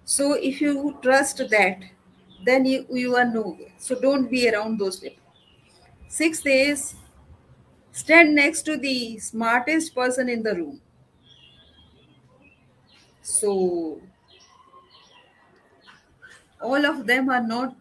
So 0.05 0.33
if 0.35 0.61
you 0.61 0.99
trust 1.03 1.38
that 1.50 1.79
then 2.45 2.65
you, 2.65 2.87
you 2.91 3.17
are 3.17 3.25
nowhere 3.25 3.73
so 3.79 3.99
don't 4.00 4.31
be 4.31 4.49
around 4.49 4.79
those 4.79 5.00
people. 5.00 5.23
Sixth 6.09 6.47
is 6.47 6.95
stand 7.93 8.35
next 8.35 8.62
to 8.62 8.77
the 8.77 9.19
smartest 9.19 9.95
person 9.95 10.29
in 10.29 10.43
the 10.43 10.55
room. 10.55 10.81
So 13.23 14.00
all 16.61 16.85
of 16.87 17.07
them 17.07 17.29
are 17.31 17.47
not 17.47 17.75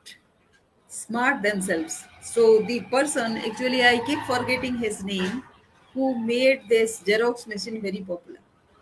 smart 0.88 1.42
themselves 1.42 2.06
so 2.28 2.62
the 2.68 2.82
person, 2.92 3.38
actually, 3.38 3.86
I 3.86 4.00
keep 4.06 4.20
forgetting 4.28 4.76
his 4.78 5.02
name, 5.02 5.44
who 5.94 6.20
made 6.20 6.68
this 6.68 7.02
Xerox 7.02 7.48
machine 7.48 7.82
very 7.82 8.04
popular. 8.06 8.40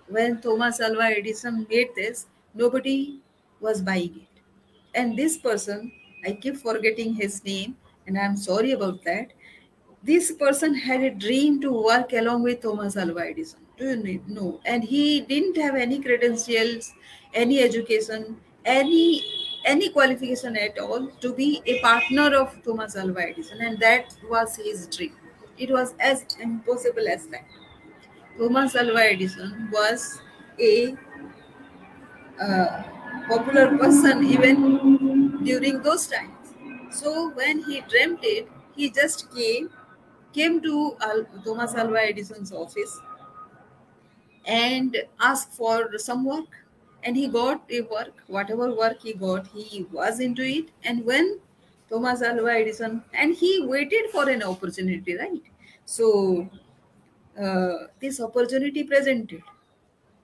When 0.08 0.42
Thomas 0.42 0.80
Alva 0.80 1.04
Edison 1.18 1.68
made 1.70 1.90
this, 1.96 2.26
nobody 2.56 3.20
was 3.60 3.84
buying 3.84 4.16
it. 4.24 4.42
And 4.96 5.16
this 5.16 5.38
person, 5.38 5.92
I 6.26 6.32
keep 6.32 6.58
forgetting 6.58 7.14
his 7.14 7.46
name, 7.46 7.78
and 8.08 8.18
I'm 8.18 8.36
sorry 8.36 8.72
about 8.72 9.04
that. 9.04 9.32
This 10.02 10.32
person 10.32 10.74
had 10.74 11.02
a 11.02 11.12
dream 11.12 11.62
to 11.62 11.72
work 11.72 12.14
along 12.14 12.42
with 12.44 12.62
Thomas 12.62 12.98
Alva 12.98 13.30
Edison. 13.30 13.60
Do 13.78 13.90
you 13.90 14.22
know? 14.28 14.60
And 14.66 14.84
he 14.84 15.22
didn't 15.22 15.58
have 15.58 15.76
any 15.76 16.02
credentials, 16.02 16.94
any 17.32 17.60
education, 17.60 18.38
any 18.66 19.45
any 19.66 19.90
qualification 19.90 20.56
at 20.58 20.78
all 20.80 21.08
to 21.22 21.34
be 21.34 21.62
a 21.66 21.80
partner 21.82 22.36
of 22.36 22.58
Thomas 22.64 22.96
Alva 22.96 23.30
Edison, 23.30 23.62
and 23.62 23.80
that 23.80 24.16
was 24.30 24.56
his 24.58 24.88
dream. 24.88 25.16
It 25.58 25.72
was 25.72 25.94
as 26.00 26.26
impossible 26.40 27.08
as 27.08 27.28
that. 27.28 27.46
Thomas 28.38 28.76
Alva 28.76 29.04
Edison 29.12 29.70
was 29.74 30.22
a 30.60 30.96
uh, 32.40 32.84
popular 33.28 33.78
person 33.78 34.24
even 34.26 35.44
during 35.44 35.82
those 35.82 36.08
times. 36.08 36.54
So 36.92 37.32
when 37.32 37.64
he 37.64 37.82
dreamt 37.82 38.20
it, 38.24 38.50
he 38.76 38.90
just 38.90 39.32
came 39.34 39.70
came 40.34 40.62
to 40.62 40.98
Al- 41.02 41.26
Thomas 41.46 41.74
Alva 41.76 42.02
Edison's 42.10 42.52
office 42.52 43.00
and 44.46 44.96
asked 45.20 45.52
for 45.54 45.90
some 45.98 46.24
work 46.26 46.65
and 47.06 47.16
he 47.16 47.28
got 47.28 47.64
a 47.72 47.82
work 47.96 48.24
whatever 48.28 48.68
work 48.76 49.02
he 49.02 49.14
got 49.14 49.48
he 49.48 49.84
was 49.92 50.20
into 50.20 50.44
it 50.58 50.72
and 50.84 51.06
when 51.06 51.40
thomas 51.90 52.22
alva 52.30 52.54
edison 52.62 53.02
and 53.14 53.36
he 53.36 53.52
waited 53.74 54.10
for 54.16 54.30
an 54.30 54.44
opportunity 54.44 55.16
right 55.18 55.44
so 55.86 56.50
uh, 57.40 57.88
this 58.00 58.20
opportunity 58.22 58.84
presented 58.84 59.44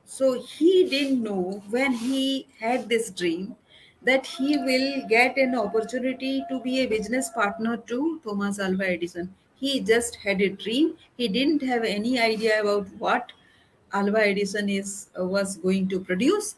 so 0.06 0.42
he 0.42 0.72
didn't 0.90 1.24
know 1.24 1.64
when 1.70 1.94
he 1.94 2.48
had 2.60 2.90
this 2.90 3.12
dream 3.12 3.56
that 4.04 4.26
he 4.26 4.58
will 4.58 5.08
get 5.08 5.38
an 5.38 5.56
opportunity 5.56 6.44
to 6.50 6.60
be 6.62 6.80
a 6.82 6.88
business 6.88 7.30
partner 7.30 7.78
to 7.78 8.20
Thomas 8.24 8.60
Alva 8.60 8.90
Edison. 8.90 9.34
He 9.56 9.80
just 9.80 10.16
had 10.16 10.42
a 10.42 10.50
dream. 10.50 10.98
He 11.18 11.28
didn't 11.28 11.62
have 11.64 11.84
any 11.84 12.20
idea 12.20 12.62
about 12.62 12.88
what 12.98 13.32
Alva 13.94 14.26
Edison 14.28 14.70
is 14.70 15.10
uh, 15.20 15.26
was 15.26 15.58
going 15.58 15.88
to 15.90 16.00
produce. 16.00 16.56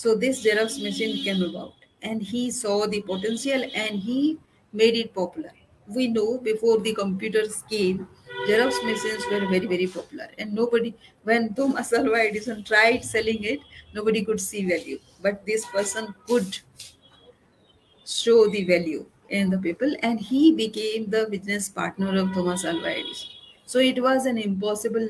So 0.00 0.14
this 0.14 0.44
Xerox 0.44 0.80
machine 0.82 1.14
came 1.24 1.42
about, 1.42 1.72
and 2.02 2.22
he 2.22 2.42
saw 2.52 2.86
the 2.86 3.00
potential 3.02 3.64
and 3.84 3.98
he 4.08 4.38
made 4.72 4.94
it 4.94 5.12
popular. 5.14 5.50
We 5.88 6.06
know 6.06 6.38
before 6.38 6.78
the 6.78 6.92
computers 6.94 7.56
came, 7.72 8.06
Xerox 8.46 8.78
machines 8.90 9.24
were 9.32 9.40
very 9.54 9.66
very 9.72 9.88
popular, 9.88 10.28
and 10.38 10.54
nobody. 10.60 10.94
When 11.30 11.48
Thomas 11.54 11.92
Alva 12.00 12.20
Edison 12.28 12.62
tried 12.70 13.04
selling 13.08 13.42
it, 13.54 13.66
nobody 13.98 14.24
could 14.28 14.40
see 14.40 14.64
value, 14.70 15.00
but 15.26 15.44
this 15.50 15.66
person 15.74 16.14
could 16.28 16.60
show 18.06 18.38
the 18.56 18.64
value 18.64 19.04
in 19.40 19.50
the 19.50 19.58
people. 19.58 19.96
And 20.02 20.20
he 20.20 20.52
became 20.52 21.10
the 21.10 21.26
business 21.36 21.68
partner 21.68 22.16
of 22.22 22.32
thomas 22.38 22.64
alva 22.64 22.92
edison. 22.94 23.28
So 23.66 23.78
it 23.80 24.02
was 24.08 24.26
an 24.26 24.38
impossible 24.38 25.08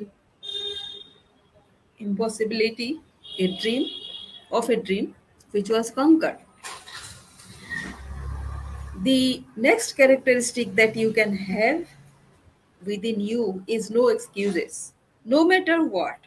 impossibility 1.99 2.91
a 3.39 3.57
dream 3.61 3.87
of 4.51 4.69
a 4.71 4.77
dream 4.77 5.15
which 5.51 5.69
was 5.71 5.91
conquered. 5.91 6.39
The 9.03 9.43
next 9.57 9.93
characteristic 9.93 10.75
that 10.75 10.97
you 10.97 11.13
can 11.13 11.37
have 11.37 11.87
within 12.85 13.21
you 13.21 13.63
is 13.67 13.91
no 13.91 14.09
excuses. 14.09 14.93
No 15.25 15.45
matter 15.45 15.85
what 15.85 16.19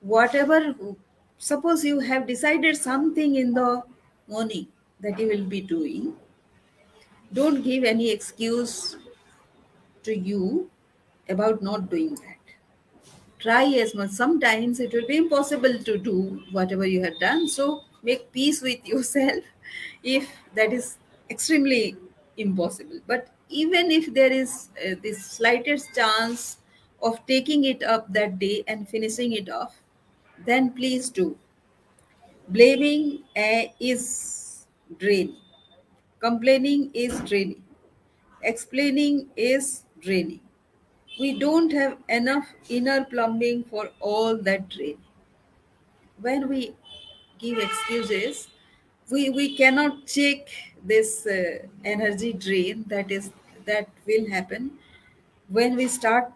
whatever 0.00 0.74
suppose 1.38 1.84
you 1.84 2.00
have 2.00 2.26
decided 2.26 2.76
something 2.76 3.36
in 3.36 3.52
the 3.52 3.82
morning 4.26 4.66
that 5.00 5.18
you 5.18 5.26
will 5.28 5.44
be 5.44 5.60
doing 5.60 6.14
don't 7.32 7.62
give 7.62 7.84
any 7.84 8.10
excuse 8.10 8.96
to 10.02 10.16
you 10.16 10.70
about 11.28 11.62
not 11.62 11.90
doing 11.90 12.14
that 12.14 12.39
try 13.40 13.64
as 13.84 13.94
much. 13.94 14.10
Sometimes 14.10 14.80
it 14.80 14.92
will 14.92 15.06
be 15.06 15.16
impossible 15.16 15.78
to 15.78 15.98
do 15.98 16.42
whatever 16.52 16.86
you 16.86 17.02
have 17.02 17.18
done. 17.20 17.48
So 17.48 17.82
make 18.02 18.30
peace 18.32 18.62
with 18.62 18.84
yourself 18.86 19.44
if 20.02 20.28
that 20.54 20.72
is 20.72 20.98
extremely 21.30 21.96
impossible. 22.36 23.00
But 23.06 23.28
even 23.48 23.90
if 23.90 24.12
there 24.14 24.32
is 24.32 24.68
uh, 24.84 24.94
this 25.02 25.24
slightest 25.24 25.94
chance 25.94 26.58
of 27.02 27.24
taking 27.26 27.64
it 27.64 27.82
up 27.82 28.12
that 28.12 28.38
day 28.38 28.62
and 28.68 28.88
finishing 28.88 29.32
it 29.32 29.48
off 29.48 29.82
then 30.46 30.70
please 30.72 31.10
do. 31.10 31.36
Blaming 32.48 33.22
uh, 33.36 33.64
is 33.78 34.66
draining. 34.98 35.36
Complaining 36.20 36.90
is 36.94 37.20
draining. 37.22 37.62
Explaining 38.42 39.28
is 39.36 39.84
draining 40.00 40.40
we 41.18 41.38
don't 41.38 41.72
have 41.72 41.98
enough 42.08 42.46
inner 42.68 43.04
plumbing 43.04 43.64
for 43.64 43.90
all 44.00 44.36
that 44.36 44.68
drain. 44.68 44.98
When 46.20 46.48
we 46.48 46.74
give 47.38 47.58
excuses 47.58 48.48
we 49.10 49.30
we 49.30 49.56
cannot 49.56 50.06
check 50.06 50.48
this 50.84 51.26
uh, 51.26 51.66
energy 51.84 52.32
drain 52.32 52.84
that 52.88 53.10
is 53.10 53.30
that 53.66 53.88
will 54.06 54.28
happen. 54.30 54.70
When 55.48 55.76
we 55.76 55.88
start 55.88 56.32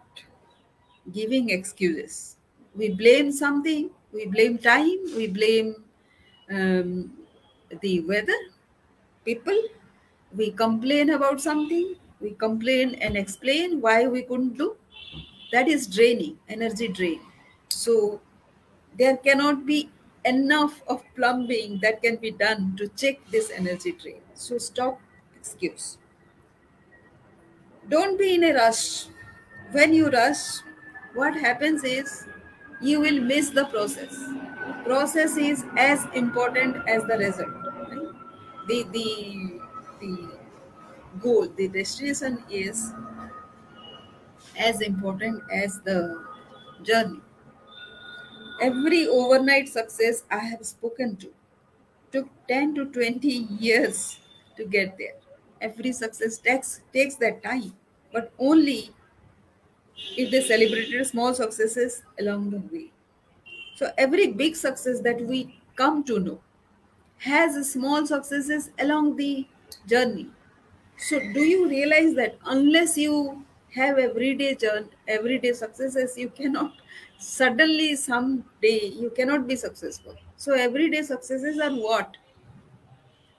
giving 1.13 1.49
excuses 1.49 2.37
we 2.75 2.89
blame 2.89 3.31
something 3.31 3.89
we 4.11 4.25
blame 4.25 4.57
time 4.57 4.97
we 5.15 5.27
blame 5.27 5.75
um, 6.51 7.11
the 7.81 7.99
weather 8.01 8.39
people. 9.25 9.57
We 10.35 10.51
complain 10.51 11.11
about 11.11 11.41
something 11.41 11.95
we 12.19 12.31
complain 12.31 12.95
and 12.95 13.17
explain 13.17 13.81
why 13.81 14.07
we 14.07 14.23
couldn't 14.23 14.57
do. 14.57 14.75
That 15.51 15.67
is 15.67 15.87
draining 15.87 16.37
energy 16.49 16.87
drain. 16.87 17.21
So 17.69 18.21
there 18.97 19.17
cannot 19.17 19.65
be 19.65 19.89
enough 20.25 20.81
of 20.87 21.03
plumbing 21.15 21.79
that 21.81 22.01
can 22.01 22.15
be 22.17 22.31
done 22.31 22.75
to 22.77 22.87
check 22.89 23.19
this 23.29 23.51
energy 23.51 23.91
drain. 23.91 24.21
So 24.33 24.57
stop 24.57 24.99
excuse. 25.35 25.97
Don't 27.89 28.17
be 28.17 28.35
in 28.35 28.43
a 28.43 28.53
rush. 28.53 29.05
When 29.71 29.93
you 29.93 30.09
rush 30.09 30.61
what 31.13 31.35
happens 31.35 31.83
is 31.83 32.25
you 32.81 32.99
will 32.99 33.21
miss 33.21 33.49
the 33.49 33.65
process. 33.65 34.17
Process 34.83 35.37
is 35.37 35.63
as 35.77 36.05
important 36.13 36.77
as 36.87 37.03
the 37.03 37.17
result 37.17 37.49
right? 37.89 38.07
the 38.67 38.83
the 38.91 39.59
the 39.99 40.34
goal 41.25 41.47
the 41.57 41.67
destination 41.79 42.43
is 42.49 42.91
as 44.57 44.81
important 44.81 45.43
as 45.51 45.79
the 45.81 46.23
journey. 46.83 47.21
Every 48.61 49.07
overnight 49.07 49.67
success 49.69 50.23
i 50.31 50.39
have 50.39 50.65
spoken 50.65 51.15
to 51.23 51.29
took 52.13 52.29
10 52.49 52.75
to 52.75 52.85
20 52.97 53.35
years 53.67 54.19
to 54.57 54.65
get 54.65 54.97
there. 54.99 55.15
Every 55.61 55.91
success 55.93 56.37
takes 56.39 56.81
takes 56.93 57.15
that 57.25 57.43
time 57.43 57.73
but 58.13 58.31
only 58.39 58.91
if 60.17 60.31
they 60.31 60.41
celebrated 60.41 61.05
small 61.07 61.33
successes 61.33 62.01
along 62.19 62.49
the 62.51 62.57
way. 62.75 62.91
So 63.75 63.91
every 63.97 64.27
big 64.29 64.55
success 64.57 65.01
that 65.01 65.21
we 65.21 65.59
come 65.75 66.03
to 66.05 66.19
know 66.19 66.41
has 67.19 67.71
small 67.71 68.05
successes 68.07 68.71
along 68.79 69.17
the 69.17 69.47
journey 69.87 70.29
so 70.97 71.19
do 71.19 71.41
you 71.41 71.67
realize 71.67 72.13
that 72.15 72.37
unless 72.45 72.97
you 72.97 73.43
have 73.73 73.97
everyday 73.97 74.55
journey, 74.55 74.87
everyday 75.07 75.53
successes, 75.53 76.17
you 76.17 76.29
cannot 76.29 76.73
suddenly 77.17 77.95
someday 77.95 78.87
you 78.87 79.09
cannot 79.15 79.47
be 79.47 79.55
successful. 79.55 80.15
So 80.37 80.53
everyday 80.53 81.01
successes 81.01 81.59
are 81.59 81.71
what? 81.71 82.15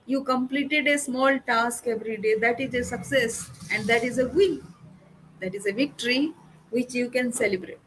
You 0.05 0.23
completed 0.23 0.87
a 0.87 0.97
small 0.97 1.39
task 1.39 1.87
every 1.87 2.17
day. 2.17 2.35
That 2.39 2.59
is 2.61 2.73
a 2.73 2.83
success 2.83 3.49
and 3.71 3.85
that 3.87 4.03
is 4.03 4.19
a 4.19 4.27
win. 4.29 4.61
That 5.41 5.53
is 5.53 5.65
a 5.65 5.73
victory 5.73 6.33
which 6.69 6.93
you 6.93 7.09
can 7.09 7.31
celebrate. 7.33 7.79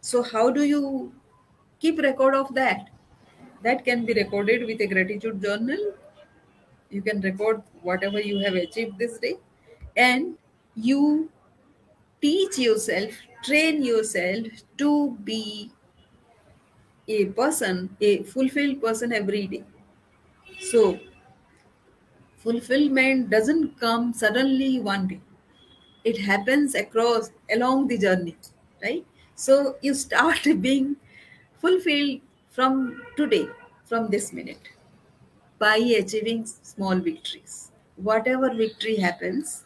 So 0.00 0.22
how 0.22 0.50
do 0.50 0.64
you 0.64 1.12
keep 1.80 1.98
record 1.98 2.34
of 2.34 2.54
that? 2.54 2.90
That 3.62 3.84
can 3.84 4.04
be 4.04 4.12
recorded 4.12 4.66
with 4.66 4.80
a 4.80 4.86
gratitude 4.86 5.42
journal 5.42 5.94
you 6.96 7.02
can 7.02 7.20
record 7.20 7.62
whatever 7.82 8.20
you 8.20 8.38
have 8.44 8.54
achieved 8.54 8.98
this 8.98 9.18
day. 9.18 9.34
And 9.96 10.36
you 10.74 11.30
teach 12.22 12.58
yourself 12.58 13.12
train 13.44 13.82
yourself 13.84 14.46
to 14.78 14.90
be 15.24 15.70
a 17.08 17.24
person 17.38 17.96
a 18.00 18.22
fulfilled 18.24 18.80
person 18.82 19.12
every 19.12 19.46
day. 19.46 19.64
So 20.60 20.98
fulfillment 22.38 23.30
doesn't 23.30 23.78
come 23.80 24.12
suddenly 24.12 24.80
one 24.80 25.08
day. 25.08 25.20
It 26.04 26.18
happens 26.18 26.74
across 26.74 27.30
along 27.52 27.88
the 27.88 27.98
journey 27.98 28.36
right? 28.82 29.06
So 29.36 29.76
you 29.82 29.94
start 29.94 30.40
being 30.60 30.96
fulfilled 31.60 32.20
from 32.50 33.02
today 33.16 33.48
from 33.86 34.08
this 34.10 34.32
minute 34.32 34.70
by 35.58 35.76
achieving 35.76 36.44
small 36.46 36.96
victories. 36.96 37.70
Whatever 37.96 38.52
victory 38.54 38.96
happens, 38.96 39.64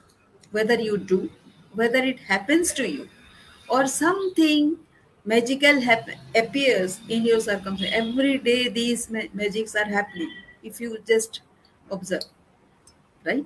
whether 0.51 0.75
you 0.81 0.99
do, 0.99 1.31
whether 1.75 1.99
it 1.99 2.21
happens 2.21 2.73
to 2.75 2.89
you, 2.89 3.09
or 3.69 3.87
something 3.87 4.79
magical 5.25 5.81
happen, 5.81 6.17
appears 6.35 7.01
in 7.09 7.25
your 7.25 7.41
circumstance, 7.41 7.93
every 7.95 8.39
day 8.39 8.69
these 8.69 9.11
ma- 9.11 9.31
magics 9.35 9.75
are 9.75 9.85
happening 9.87 10.31
if 10.63 10.81
you 10.81 10.99
just 11.07 11.41
observe, 11.91 12.25
right? 13.25 13.45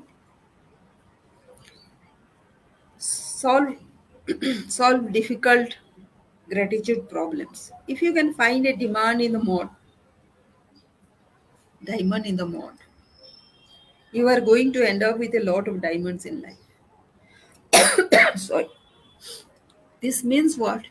Solve, 2.98 3.76
solve 4.68 5.12
difficult 5.12 5.76
gratitude 6.48 7.08
problems. 7.08 7.72
If 7.88 8.02
you 8.02 8.12
can 8.12 8.34
find 8.34 8.66
a 8.66 8.76
demand 8.76 9.20
in 9.20 9.32
the 9.32 9.42
mode, 9.42 9.68
diamond 11.84 12.26
in 12.26 12.36
the 12.36 12.46
mode, 12.46 12.78
you 14.12 14.28
are 14.28 14.40
going 14.40 14.72
to 14.72 14.88
end 14.88 15.02
up 15.02 15.18
with 15.18 15.34
a 15.34 15.40
lot 15.40 15.68
of 15.68 15.82
diamonds 15.82 16.26
in 16.26 16.42
life. 16.42 18.36
Sorry. 18.36 18.68
This 20.00 20.22
means 20.22 20.56
what? 20.56 20.84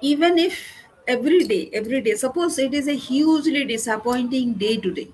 Even 0.00 0.38
if 0.38 0.58
every 1.06 1.44
day, 1.44 1.70
every 1.72 2.00
day, 2.00 2.14
suppose 2.14 2.58
it 2.58 2.74
is 2.74 2.88
a 2.88 2.94
hugely 2.94 3.64
disappointing 3.64 4.54
day 4.54 4.76
today, 4.76 5.12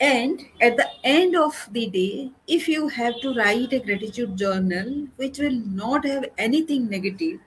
and 0.00 0.46
at 0.60 0.76
the 0.76 0.86
end 1.02 1.36
of 1.36 1.68
the 1.72 1.86
day, 1.88 2.30
if 2.46 2.68
you 2.68 2.86
have 2.88 3.20
to 3.20 3.34
write 3.34 3.72
a 3.72 3.80
gratitude 3.80 4.36
journal 4.36 5.08
which 5.16 5.38
will 5.38 5.58
not 5.82 6.04
have 6.04 6.26
anything 6.38 6.88
negative, 6.88 7.40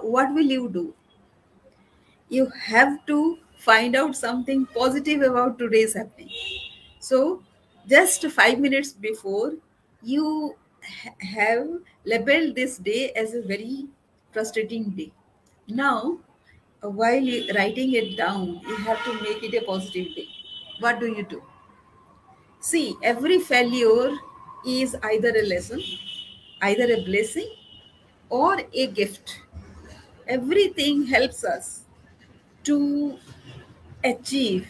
what 0.00 0.32
will 0.32 0.46
you 0.46 0.68
do? 0.70 0.94
You 2.28 2.46
have 2.46 3.04
to 3.06 3.38
find 3.58 3.96
out 3.96 4.16
something 4.16 4.66
positive 4.66 5.22
about 5.22 5.58
today's 5.58 5.94
happening. 5.94 6.30
So, 7.00 7.42
just 7.88 8.26
five 8.28 8.58
minutes 8.58 8.92
before, 8.92 9.54
you 10.02 10.56
ha- 10.82 11.14
have 11.20 11.68
labeled 12.04 12.54
this 12.56 12.78
day 12.78 13.12
as 13.12 13.34
a 13.34 13.42
very 13.42 13.86
frustrating 14.32 14.90
day. 14.90 15.12
Now, 15.68 16.18
uh, 16.84 16.90
while 16.90 17.30
writing 17.54 17.94
it 17.94 18.16
down, 18.16 18.60
you 18.66 18.76
have 18.76 19.02
to 19.04 19.14
make 19.22 19.42
it 19.42 19.54
a 19.62 19.64
positive 19.64 20.14
day. 20.14 20.28
What 20.80 21.00
do 21.00 21.06
you 21.06 21.22
do? 21.24 21.42
See, 22.60 22.96
every 23.02 23.38
failure 23.38 24.16
is 24.66 24.96
either 25.02 25.30
a 25.30 25.42
lesson, 25.46 25.82
either 26.62 26.84
a 26.92 27.02
blessing, 27.02 27.48
or 28.30 28.60
a 28.72 28.86
gift. 28.88 29.40
Everything 30.28 31.06
helps 31.06 31.44
us 31.44 31.85
to 32.66 33.18
achieve 34.04 34.68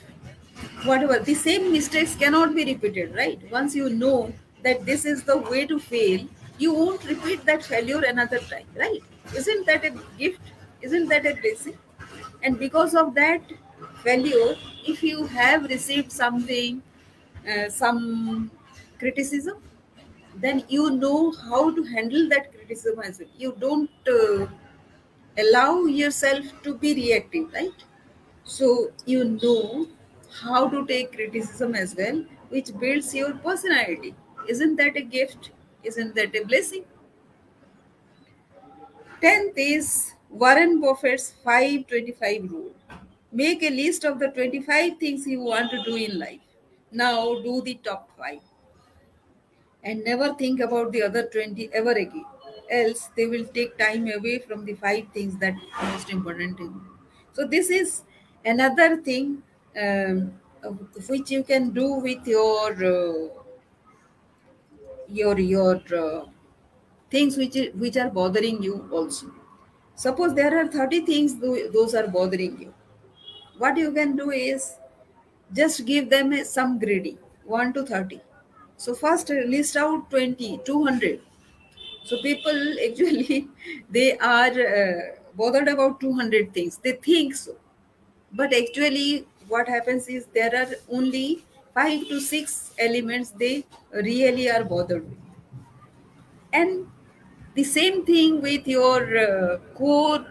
whatever. 0.85 1.19
The 1.19 1.35
same 1.35 1.73
mistakes 1.73 2.15
cannot 2.17 2.55
be 2.55 2.65
repeated, 2.65 3.15
right? 3.15 3.41
Once 3.51 3.75
you 3.75 3.91
know 3.91 4.33
that 4.63 4.85
this 4.87 5.05
is 5.05 5.25
the 5.25 5.37
way 5.39 5.67
to 5.67 5.79
fail, 5.79 6.27
you 6.59 6.73
won't 6.75 7.05
repeat 7.05 7.45
that 7.47 7.65
failure 7.65 8.03
another 8.05 8.39
time, 8.39 8.67
right? 8.77 9.03
Isn't 9.37 9.67
that 9.67 9.85
a 9.85 9.91
gift? 10.19 10.41
Isn't 10.83 11.09
that 11.09 11.27
a 11.27 11.35
blessing? 11.35 11.79
And 12.43 12.59
because 12.59 12.95
of 12.95 13.15
that 13.15 13.43
failure, 14.03 14.57
if 14.87 15.03
you 15.03 15.27
have 15.27 15.65
received 15.65 16.13
something, 16.13 16.83
uh, 17.49 17.69
some 17.69 18.51
criticism, 18.99 19.59
then 20.37 20.65
you 20.69 20.91
know 20.91 21.33
how 21.33 21.75
to 21.75 21.83
handle 21.85 22.29
that 22.29 22.53
criticism 22.53 23.01
as 23.01 23.19
well. 23.21 23.29
You 23.39 23.57
don't 23.59 23.91
uh, 24.09 24.47
allow 25.39 25.85
yourself 25.85 26.45
to 26.63 26.75
be 26.75 26.95
reactive, 26.95 27.53
right? 27.53 27.85
So 28.45 28.93
you 29.07 29.25
know 29.25 29.89
how 30.43 30.69
to 30.69 30.87
take 30.87 31.13
criticism 31.15 31.75
as 31.75 31.95
well, 31.97 32.25
which 32.49 32.77
builds 32.79 33.15
your 33.15 33.35
personality. 33.35 34.15
Isn't 34.49 34.77
that 34.77 34.97
a 34.97 35.03
gift? 35.03 35.51
Isn't 35.83 36.15
that 36.15 36.35
a 36.37 36.45
blessing? 36.45 36.85
Tenth 39.21 39.59
is 39.59 40.15
Warren 40.31 40.81
Buffett's 40.81 41.33
525 41.45 42.51
rule. 42.51 42.71
Make 43.33 43.63
a 43.63 43.69
list 43.71 44.05
of 44.05 44.19
the 44.19 44.29
25 44.29 44.99
things 44.99 45.27
you 45.27 45.41
want 45.41 45.71
to 45.73 45.83
do 45.83 45.97
in 45.97 46.19
life. 46.19 46.41
Now 46.93 47.35
do 47.43 47.61
the 47.61 47.75
top 47.83 48.09
five 48.17 48.41
and 49.83 50.05
never 50.05 50.35
think 50.35 50.61
about 50.61 50.93
the 50.93 51.03
other 51.03 51.23
20 51.29 51.71
ever 51.73 51.93
again. 51.93 52.25
Else, 52.71 53.11
they 53.17 53.27
will 53.27 53.45
take 53.47 53.79
time 53.79 54.09
away 54.09 54.39
from 54.41 54.65
the 54.65 54.75
five 54.75 55.07
things 55.15 55.37
that 55.39 55.55
are 55.79 55.91
most 55.93 56.11
important 56.11 56.57
to. 56.59 56.83
So, 57.33 57.47
this 57.47 57.71
is 57.71 58.03
another 58.45 58.97
thing 58.97 59.43
um, 59.81 60.33
which 61.09 61.31
you 61.31 61.45
can 61.45 61.71
do 61.71 61.95
with 61.95 62.27
your 62.27 62.73
uh, 62.85 63.29
your 65.09 65.39
your 65.39 65.77
uh, 66.03 66.25
things 67.11 67.37
which 67.37 67.57
which 67.85 67.97
are 67.97 68.11
bothering 68.11 68.63
you 68.63 68.89
also. 68.93 69.33
Suppose 69.97 70.35
there 70.35 70.55
are 70.61 70.69
30 70.69 71.01
things 71.07 71.37
tho- 71.41 71.69
those 71.77 71.95
are 71.95 72.09
bothering 72.09 72.59
you. 72.63 72.75
What 73.59 73.79
you 73.79 73.93
can 73.93 74.17
do 74.17 74.31
is 74.31 74.77
just 75.55 75.87
give 75.87 76.11
them 76.11 76.35
some 76.45 76.79
grading 76.79 77.19
1 77.45 77.73
to 77.75 77.85
30 77.91 78.21
so 78.85 78.95
first 78.95 79.31
list 79.55 79.77
out 79.83 80.11
20 80.11 80.61
200 80.67 81.21
so 82.07 82.23
people 82.23 82.59
actually 82.89 83.49
they 83.91 84.17
are 84.19 84.55
uh, 84.67 85.01
bothered 85.37 85.69
about 85.69 86.01
200 86.01 86.53
things. 86.55 86.79
They 86.79 86.93
think 86.93 87.35
so. 87.37 87.57
But 88.33 88.55
actually 88.55 89.27
what 89.49 89.69
happens 89.69 90.09
is 90.09 90.27
there 90.35 90.55
are 90.55 90.69
only 90.91 91.45
5 91.75 92.09
to 92.09 92.21
6 92.21 92.73
elements 92.79 93.31
they 93.31 93.65
really 93.93 94.51
are 94.51 94.65
bothered 94.65 95.09
with. 95.09 95.19
And 96.53 96.87
the 97.55 97.65
same 97.65 98.05
thing 98.05 98.41
with 98.41 98.67
your 98.67 99.19
uh, 99.19 99.59
core 99.75 100.27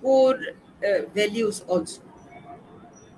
core 0.00 0.38
uh, 0.84 1.02
values 1.14 1.64
also. 1.66 2.02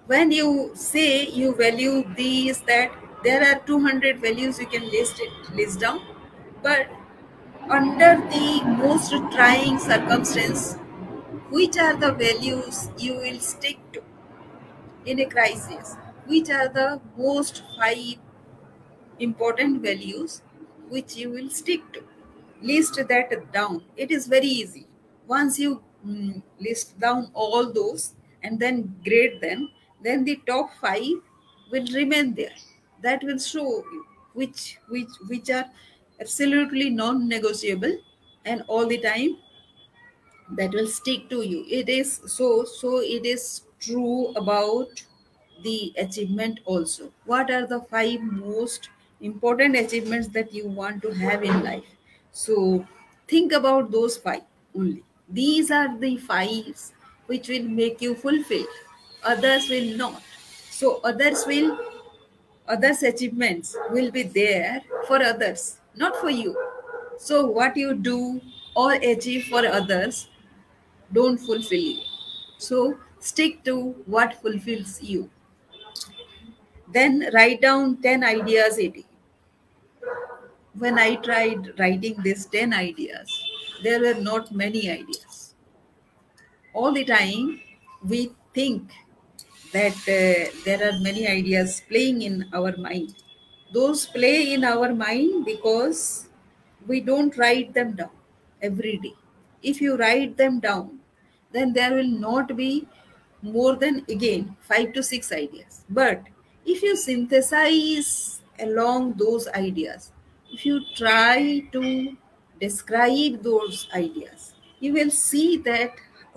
When 0.06 0.30
you 0.30 0.70
say 0.74 1.26
you 1.28 1.54
value 1.54 2.04
these 2.14 2.60
that 2.62 2.90
there 3.22 3.42
are 3.42 3.58
200 3.66 4.20
values 4.20 4.58
you 4.58 4.66
can 4.66 4.84
list 4.90 5.20
it 5.20 5.54
list 5.54 5.80
down. 5.80 6.00
But 6.62 6.88
under 7.70 8.16
the 8.30 8.62
most 8.64 9.10
trying 9.32 9.78
circumstance 9.78 10.74
which 11.50 11.76
are 11.78 11.96
the 11.96 12.12
values 12.12 12.90
you 12.98 13.14
will 13.16 13.40
stick 13.40 13.78
to 13.92 14.02
in 15.06 15.20
a 15.20 15.26
crisis? 15.26 15.96
Which 16.26 16.50
are 16.50 16.68
the 16.68 17.00
most 17.16 17.62
five 17.78 18.16
important 19.18 19.82
values 19.82 20.42
which 20.88 21.16
you 21.16 21.30
will 21.30 21.50
stick 21.50 21.80
to? 21.92 22.02
List 22.62 22.96
that 23.08 23.52
down. 23.52 23.84
It 23.96 24.10
is 24.10 24.26
very 24.26 24.46
easy. 24.46 24.86
Once 25.26 25.58
you 25.58 25.82
mm, 26.06 26.42
list 26.60 26.98
down 26.98 27.30
all 27.34 27.72
those 27.72 28.14
and 28.42 28.58
then 28.58 28.94
grade 29.04 29.40
them 29.40 29.70
then 30.02 30.24
the 30.24 30.38
top 30.46 30.70
5 30.80 31.02
will 31.70 31.86
remain 31.94 32.34
there. 32.34 32.54
That 33.02 33.22
will 33.22 33.38
show 33.38 33.66
you 33.92 34.06
which 34.34 34.78
which 34.88 35.08
which 35.28 35.50
are 35.50 35.66
absolutely 36.20 36.90
non 36.90 37.28
negotiable 37.28 37.98
and 38.44 38.62
all 38.68 38.86
the 38.86 38.98
time 38.98 39.36
that 40.50 40.72
will 40.72 40.86
stick 40.86 41.28
to 41.30 41.42
you. 41.42 41.64
It 41.68 41.88
is 41.88 42.20
so 42.26 42.64
so 42.64 42.98
it 43.00 43.24
is 43.26 43.62
true 43.80 44.28
about 44.36 45.02
the 45.62 45.92
achievement 45.96 46.60
also. 46.64 47.12
What 47.24 47.50
are 47.50 47.66
the 47.66 47.80
five 47.80 48.20
most 48.20 48.90
important 49.20 49.76
achievements 49.76 50.28
that 50.28 50.52
you 50.52 50.68
want 50.68 51.02
to 51.02 51.12
have 51.12 51.42
in 51.42 51.62
life? 51.62 51.84
So 52.32 52.86
think 53.28 53.52
about 53.52 53.90
those 53.90 54.16
five 54.16 54.42
only. 54.74 55.02
These 55.28 55.70
are 55.70 55.96
the 55.98 56.16
fives 56.18 56.92
which 57.26 57.48
will 57.48 57.62
make 57.64 58.02
you 58.02 58.14
fulfilled 58.14 58.68
others 59.22 59.70
will 59.70 59.96
not. 59.96 60.22
So 60.70 61.00
others 61.02 61.44
will 61.46 61.78
others 62.68 63.02
achievements 63.02 63.76
will 63.90 64.10
be 64.10 64.22
there 64.22 64.82
for 65.08 65.22
others 65.22 65.78
not 65.96 66.16
for 66.16 66.30
you 66.30 66.56
so 67.18 67.46
what 67.46 67.76
you 67.76 67.94
do 67.94 68.40
or 68.76 68.92
achieve 68.94 69.44
for 69.46 69.66
others 69.66 70.28
don't 71.12 71.38
fulfill 71.38 71.80
you. 71.80 72.02
So 72.58 72.98
stick 73.20 73.64
to 73.64 73.92
what 74.06 74.34
fulfills 74.42 75.02
you. 75.02 75.30
Then 76.88 77.28
write 77.34 77.60
down 77.60 78.00
10 78.00 78.24
ideas 78.24 78.78
a 78.78 78.88
day. 78.88 79.04
When 80.74 80.98
I 80.98 81.14
tried 81.14 81.78
writing 81.80 82.20
these 82.22 82.44
10 82.44 82.74
ideas, 82.74 83.30
there 83.82 83.98
were 83.98 84.20
not 84.20 84.52
many 84.52 84.90
ideas. 84.90 85.54
All 86.74 86.92
the 86.92 87.04
time, 87.06 87.60
we 88.06 88.32
think 88.52 88.90
that 89.72 89.94
uh, 90.08 90.50
there 90.64 90.88
are 90.88 90.98
many 91.00 91.26
ideas 91.26 91.82
playing 91.88 92.22
in 92.22 92.48
our 92.52 92.76
mind. 92.76 93.14
Those 93.74 94.06
play 94.06 94.52
in 94.54 94.64
our 94.64 94.94
mind 94.94 95.44
because 95.44 96.28
we 96.86 97.00
don't 97.00 97.36
write 97.36 97.74
them 97.74 97.94
down 97.96 98.10
every 98.62 98.98
day. 98.98 99.14
If 99.62 99.80
you 99.80 99.96
write 99.96 100.36
them 100.36 100.60
down, 100.60 101.00
then 101.52 101.72
there 101.72 101.94
will 101.94 102.12
not 102.26 102.56
be 102.56 102.86
more 103.42 103.74
than 103.76 104.04
again 104.08 104.56
five 104.68 104.92
to 104.92 105.02
six 105.02 105.32
ideas. 105.32 105.84
But 105.90 106.22
if 106.64 106.82
you 106.82 106.96
synthesize 106.96 108.42
along 108.60 109.14
those 109.14 109.48
ideas, 109.48 110.12
if 110.52 110.64
you 110.64 110.80
try 110.94 111.60
to 111.72 112.16
describe 112.60 113.42
those 113.42 113.88
ideas, 113.94 114.54
you 114.80 114.92
will 114.92 115.10
see 115.10 115.56
that 115.58 115.92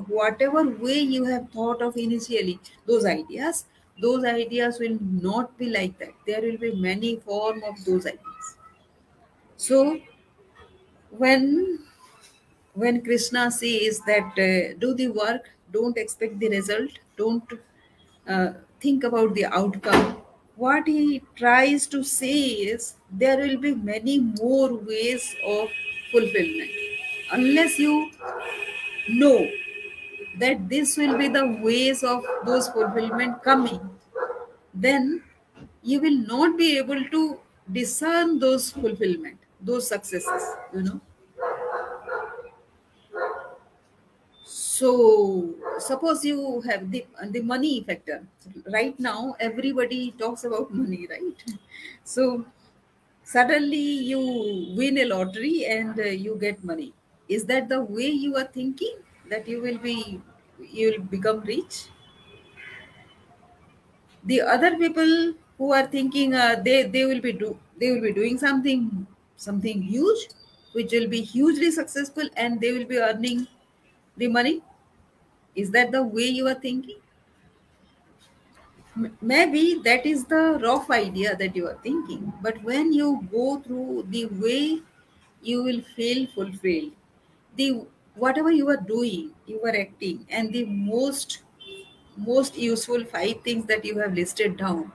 whatever 0.07 0.63
way 0.67 0.99
you 0.99 1.25
have 1.25 1.49
thought 1.51 1.81
of 1.81 1.97
initially 1.97 2.59
those 2.85 3.05
ideas, 3.05 3.65
those 4.01 4.23
ideas 4.25 4.79
will 4.79 4.97
not 5.01 5.57
be 5.57 5.69
like 5.69 5.97
that. 5.99 6.13
There 6.25 6.41
will 6.41 6.57
be 6.57 6.73
many 6.75 7.17
form 7.17 7.63
of 7.63 7.83
those 7.85 8.05
ideas. 8.05 8.57
So 9.57 9.99
when 11.11 11.79
when 12.73 13.01
krishna 13.03 13.49
says 13.51 13.99
that 14.07 14.39
uh, 14.47 14.75
do 14.83 14.93
the 14.95 15.07
work 15.09 15.49
don't 15.73 15.97
expect 15.97 16.39
the 16.39 16.49
result 16.49 16.91
don't 17.17 17.53
uh, 18.27 18.49
think 18.81 19.03
about 19.03 19.33
the 19.35 19.45
outcome 19.45 20.17
what 20.55 20.87
he 20.87 21.21
tries 21.35 21.87
to 21.87 22.03
say 22.03 22.37
is 22.73 22.95
there 23.11 23.37
will 23.37 23.57
be 23.57 23.73
many 23.75 24.19
more 24.19 24.73
ways 24.91 25.35
of 25.45 25.69
fulfillment 26.11 26.71
unless 27.31 27.77
you 27.79 27.95
know 29.09 29.47
that 30.39 30.67
this 30.69 30.97
will 30.97 31.17
be 31.17 31.27
the 31.27 31.45
ways 31.63 32.03
of 32.03 32.23
those 32.45 32.67
fulfillment 32.69 33.41
coming 33.43 33.79
then 34.73 35.21
you 35.83 35.99
will 35.99 36.19
not 36.33 36.57
be 36.57 36.77
able 36.77 37.03
to 37.15 37.39
discern 37.71 38.39
those 38.39 38.71
fulfillment 38.71 39.37
those 39.61 39.87
successes 39.87 40.43
you 40.73 40.83
know. 40.83 41.01
So 44.43 45.55
suppose 45.79 46.23
you 46.23 46.61
have 46.61 46.91
the 46.91 47.05
the 47.31 47.41
money 47.41 47.83
factor. 47.83 48.23
Right 48.71 48.97
now 48.99 49.35
everybody 49.39 50.11
talks 50.19 50.43
about 50.43 50.73
money 50.73 51.07
right? 51.09 51.43
So 52.03 52.45
suddenly 53.23 53.87
you 54.11 54.21
win 54.77 54.99
a 54.99 55.05
lottery 55.05 55.65
and 55.65 55.99
uh, 55.99 56.03
you 56.03 56.37
get 56.39 56.63
money. 56.63 56.93
Is 57.27 57.45
that 57.45 57.67
the 57.69 57.81
way 57.81 58.09
you 58.09 58.35
are 58.37 58.45
thinking 58.59 58.95
that 59.29 59.47
you 59.47 59.61
will 59.61 59.77
be 59.77 60.21
you 60.59 60.91
will 60.91 61.03
become 61.15 61.41
rich. 61.41 61.87
The 64.23 64.41
other 64.41 64.75
people 64.77 65.33
who 65.57 65.73
are 65.73 65.87
thinking 65.87 66.33
uh, 66.33 66.55
they 66.63 66.83
they 66.83 67.05
will 67.05 67.21
be 67.21 67.31
do 67.33 67.57
they 67.79 67.91
will 67.91 68.01
be 68.01 68.13
doing 68.13 68.37
something 68.37 69.07
something 69.35 69.81
huge 69.81 70.27
which 70.73 70.91
will 70.91 71.07
be 71.07 71.21
hugely 71.21 71.71
successful 71.71 72.29
and 72.35 72.61
they 72.61 72.71
will 72.71 72.85
be 72.85 72.97
earning 72.99 73.47
the 74.17 74.27
money. 74.27 74.61
Is 75.55 75.71
that 75.71 75.91
the 75.91 76.03
way 76.03 76.27
you 76.39 76.47
are 76.47 76.59
thinking? 76.67 76.99
Maybe 79.21 79.75
that 79.85 80.05
is 80.07 80.25
the 80.25 80.59
rough 80.61 80.89
idea 80.89 81.35
that 81.37 81.55
you 81.55 81.67
are 81.67 81.77
thinking 81.83 82.33
but 82.41 82.61
when 82.63 82.91
you 82.91 83.27
go 83.31 83.59
through 83.59 84.07
the 84.09 84.25
way 84.25 84.81
you 85.41 85.61
will 85.63 85.81
feel 85.95 86.25
fulfilled 86.35 86.91
the 87.55 87.85
whatever 88.17 88.51
you 88.51 88.67
are 88.69 88.81
doing 88.93 89.31
you 89.45 89.61
are 89.63 89.75
acting 89.83 90.25
and 90.29 90.53
the 90.53 90.65
most 90.65 91.43
most 92.17 92.57
useful 92.57 93.05
five 93.05 93.41
things 93.43 93.65
that 93.67 93.85
you 93.85 93.97
have 93.99 94.13
listed 94.13 94.57
down 94.57 94.91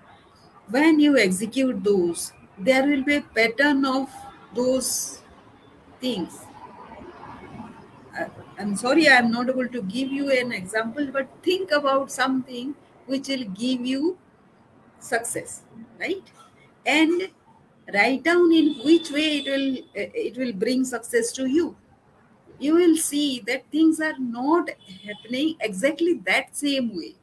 when 0.71 1.01
you 1.01 1.17
execute 1.19 1.83
those 1.85 2.33
there 2.59 2.87
will 2.87 3.05
be 3.05 3.17
a 3.17 3.23
pattern 3.39 3.85
of 3.87 4.09
those 4.55 5.23
things. 6.01 6.41
I- 8.21 8.31
i'm 8.63 8.73
sorry 8.83 9.05
i'm 9.15 9.31
not 9.37 9.49
able 9.53 9.69
to 9.77 9.81
give 9.95 10.11
you 10.19 10.27
an 10.41 10.53
example 10.59 11.07
but 11.17 11.29
think 11.47 11.71
about 11.79 12.11
something 12.17 12.75
which 13.07 13.29
will 13.29 13.45
give 13.63 13.87
you 13.93 14.19
success 15.01 15.63
right? 16.01 16.25
And 16.87 17.31
write 17.95 18.25
down 18.25 18.53
in 18.53 18.69
which 18.85 19.11
way 19.11 19.29
it 19.41 19.47
will 19.53 19.69
uh, 20.03 20.11
it 20.29 20.37
will 20.39 20.53
bring 20.53 20.85
success 20.85 21.33
to 21.33 21.47
you 21.47 21.77
you 22.63 22.75
will 22.75 22.97
see 22.97 23.41
that 23.41 23.65
things 23.71 24.01
are 24.01 24.19
not 24.19 24.71
happening 25.07 25.57
exactly 25.61 26.15
that 26.31 26.57
same 26.57 26.95
way 26.97 27.15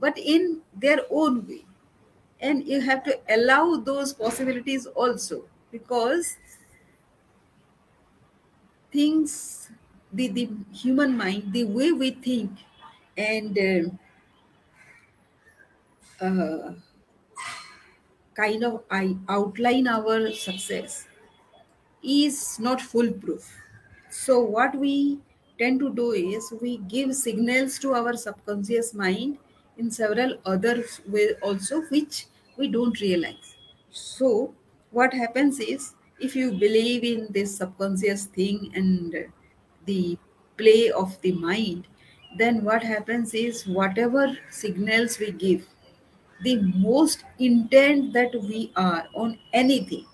but 0.00 0.18
in 0.18 0.60
their 0.74 1.00
own 1.10 1.46
way 1.48 1.64
and 2.40 2.66
you 2.66 2.80
have 2.80 3.04
to 3.04 3.18
allow 3.28 3.76
those 3.76 4.12
possibilities 4.12 4.86
also 4.86 5.44
because 5.72 6.36
things 8.90 9.70
the, 10.12 10.28
the 10.28 10.48
human 10.72 11.16
mind 11.16 11.52
the 11.52 11.64
way 11.64 11.92
we 11.92 12.10
think 12.10 12.50
and 13.16 13.58
uh, 13.58 13.88
uh, 16.20 16.72
kind 18.34 18.64
of 18.64 18.84
I 18.90 19.16
outline 19.28 19.86
our 19.88 20.32
success 20.32 21.06
is 22.02 22.58
not 22.60 22.80
foolproof. 22.80 23.56
So, 24.12 24.40
what 24.40 24.74
we 24.74 25.20
tend 25.58 25.80
to 25.80 25.92
do 25.92 26.10
is 26.12 26.52
we 26.60 26.76
give 26.76 27.14
signals 27.14 27.78
to 27.78 27.94
our 27.94 28.14
subconscious 28.14 28.92
mind 28.92 29.38
in 29.78 29.90
several 29.90 30.36
other 30.44 30.84
ways 31.08 31.32
also, 31.40 31.80
which 31.84 32.26
we 32.58 32.68
don't 32.68 33.00
realize. 33.00 33.56
So, 33.90 34.54
what 34.90 35.14
happens 35.14 35.60
is 35.60 35.94
if 36.20 36.36
you 36.36 36.50
believe 36.52 37.04
in 37.04 37.28
this 37.30 37.56
subconscious 37.56 38.26
thing 38.26 38.70
and 38.74 39.16
the 39.86 40.18
play 40.58 40.90
of 40.90 41.18
the 41.22 41.32
mind, 41.32 41.86
then 42.36 42.62
what 42.64 42.82
happens 42.82 43.32
is 43.32 43.66
whatever 43.66 44.36
signals 44.50 45.18
we 45.18 45.32
give, 45.32 45.66
the 46.42 46.56
most 46.76 47.24
intent 47.38 48.12
that 48.12 48.34
we 48.42 48.72
are 48.76 49.08
on 49.14 49.38
anything 49.54 50.04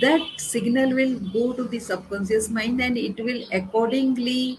that 0.00 0.20
signal 0.38 0.94
will 0.94 1.18
go 1.32 1.52
to 1.52 1.64
the 1.64 1.78
subconscious 1.78 2.48
mind 2.48 2.80
and 2.80 2.96
it 2.96 3.22
will 3.24 3.44
accordingly 3.52 4.58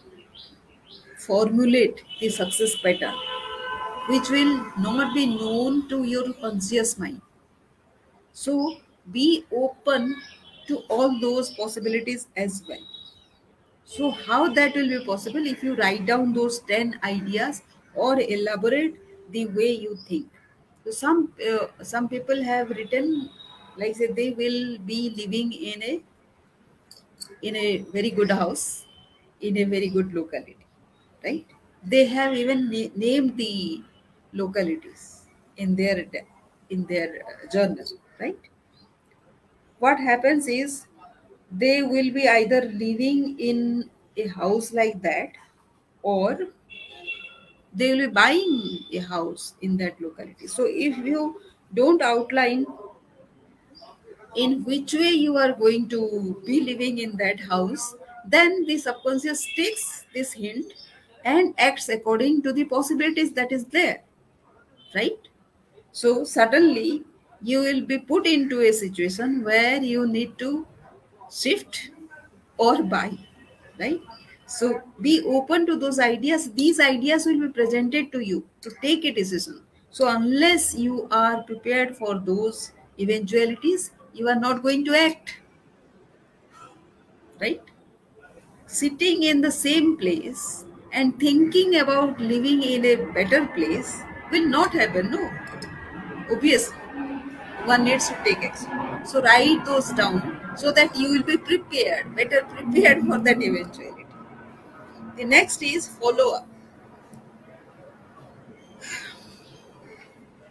formulate 1.18 2.02
the 2.20 2.30
success 2.30 2.76
pattern 2.82 3.16
which 4.10 4.30
will 4.30 4.54
not 4.80 5.14
be 5.14 5.26
known 5.26 5.88
to 5.88 6.04
your 6.04 6.34
conscious 6.34 6.98
mind. 6.98 7.22
So 8.34 8.78
be 9.12 9.46
open 9.52 10.16
to 10.68 10.80
all 10.90 11.20
those 11.20 11.52
possibilities 11.52 12.28
as 12.36 12.64
well. 12.68 12.84
So 13.86 14.12
how 14.12 14.54
that 14.54 14.76
will 14.76 14.88
be 14.88 15.06
possible? 15.06 15.46
If 15.46 15.64
you 15.64 15.76
write 15.76 16.06
down 16.06 16.34
those 16.34 16.60
10 16.60 17.00
ideas 17.04 17.62
or 17.94 18.20
elaborate 18.20 18.96
the 19.32 19.48
way 19.48 19.72
you 19.72 19.98
think. 20.08 20.30
So 20.84 20.92
some 20.92 21.34
uh, 21.48 21.68
some 21.84 22.10
people 22.10 22.44
have 22.44 22.70
written 22.70 23.30
like 23.78 23.96
say 23.96 24.08
they 24.12 24.32
will 24.32 24.78
be 24.80 25.00
living 25.22 25.52
in 25.54 25.84
a 25.84 25.94
in 27.48 27.56
a 27.56 27.68
very 27.96 28.12
good 28.20 28.32
house 28.32 28.86
in 29.48 29.58
a 29.58 29.64
very 29.74 29.90
good 29.96 30.14
locality 30.14 30.58
right? 31.24 31.46
They 31.84 32.06
have 32.06 32.34
even 32.36 32.70
na- 32.70 32.94
named 32.96 33.38
the 33.38 33.82
localities 34.34 35.26
in 35.58 35.76
their 35.76 36.06
in 36.70 36.86
their 36.86 37.10
uh, 37.28 37.50
journal 37.52 37.86
right? 38.20 38.40
What 39.80 40.00
happens 40.00 40.48
is 40.48 40.86
they 41.52 41.82
will 41.84 42.12
be 42.14 42.28
either 42.28 42.62
living 42.62 43.38
in 43.40 43.90
a 44.16 44.28
house 44.28 44.72
like 44.72 45.02
that 45.02 45.32
or 46.04 46.40
they 47.74 47.92
will 47.92 48.08
be 48.08 48.14
buying 48.14 48.80
a 48.94 49.00
house 49.00 49.54
in 49.62 49.78
that 49.78 50.00
locality. 50.02 50.48
So 50.48 50.66
if 50.68 50.98
you 50.98 51.42
don't 51.74 52.02
outline 52.02 52.66
in 54.36 54.64
which 54.64 54.94
way 54.94 55.12
you 55.12 55.38
are 55.38 55.52
going 55.54 55.90
to 55.90 56.42
be 56.46 56.62
living 56.62 57.00
in 57.00 57.18
that 57.18 57.40
house, 57.40 57.96
then 58.26 58.66
the 58.66 58.78
subconscious 58.78 59.46
takes 59.56 60.06
this 60.14 60.34
hint 60.34 60.74
and 61.26 61.54
acts 61.58 61.90
according 61.90 62.42
to 62.44 62.54
the 62.54 62.64
possibilities 62.66 63.32
that 63.34 63.52
is 63.52 63.66
there, 63.66 64.02
right? 64.96 65.18
So 65.92 66.24
suddenly 66.24 67.04
you 67.42 67.60
will 67.60 67.82
be 67.82 67.98
put 67.98 68.28
into 68.28 68.62
a 68.62 68.72
situation 68.72 69.44
where 69.44 69.82
you 69.82 70.08
need 70.08 70.38
to 70.40 70.68
shift 71.32 71.92
or 72.58 72.84
buy, 72.84 73.18
right? 73.80 74.00
So 74.46 74.82
be 75.02 75.24
open 75.26 75.66
to 75.66 75.78
those 75.78 76.00
ideas. 76.00 76.52
These 76.52 76.80
ideas 76.80 77.26
will 77.26 77.40
be 77.40 77.50
presented 77.50 78.12
to 78.12 78.20
you 78.20 78.46
to 78.62 78.72
take 78.82 79.06
a 79.06 79.12
decision. 79.12 79.62
So 79.90 80.08
unless 80.08 80.76
you 80.76 81.08
are 81.12 81.44
prepared 81.44 81.98
for 81.98 82.20
those 82.20 82.72
eventualities, 83.00 83.92
you 84.14 84.28
are 84.30 84.40
not 84.40 84.62
going 84.64 84.86
to 84.86 84.96
act, 84.96 85.38
right? 87.40 87.62
Sitting 88.66 89.24
in 89.24 89.42
the 89.42 89.52
same 89.52 89.98
place 89.98 90.66
and 90.92 91.20
thinking 91.20 91.76
about 91.80 92.20
living 92.20 92.64
in 92.64 92.86
a 92.86 92.96
better 93.14 93.46
place 93.48 94.02
will 94.32 94.48
not 94.48 94.74
happen, 94.74 95.12
no. 95.12 95.30
Obviously, 96.32 96.76
one 97.66 97.84
needs 97.86 98.10
to 98.10 98.18
take 98.24 98.44
action. 98.44 99.06
So 99.06 99.22
write 99.22 99.66
those 99.66 99.92
down 99.92 100.54
so 100.58 100.72
that 100.72 100.96
you 100.96 101.10
will 101.12 101.24
be 101.24 101.38
prepared, 101.38 102.16
better 102.16 102.44
prepared 102.44 103.04
for 103.06 103.20
that 103.20 103.42
eventuality. 103.42 104.06
The 105.16 105.26
next 105.26 105.62
is 105.62 105.88
follow 105.88 106.36
up. 106.38 106.48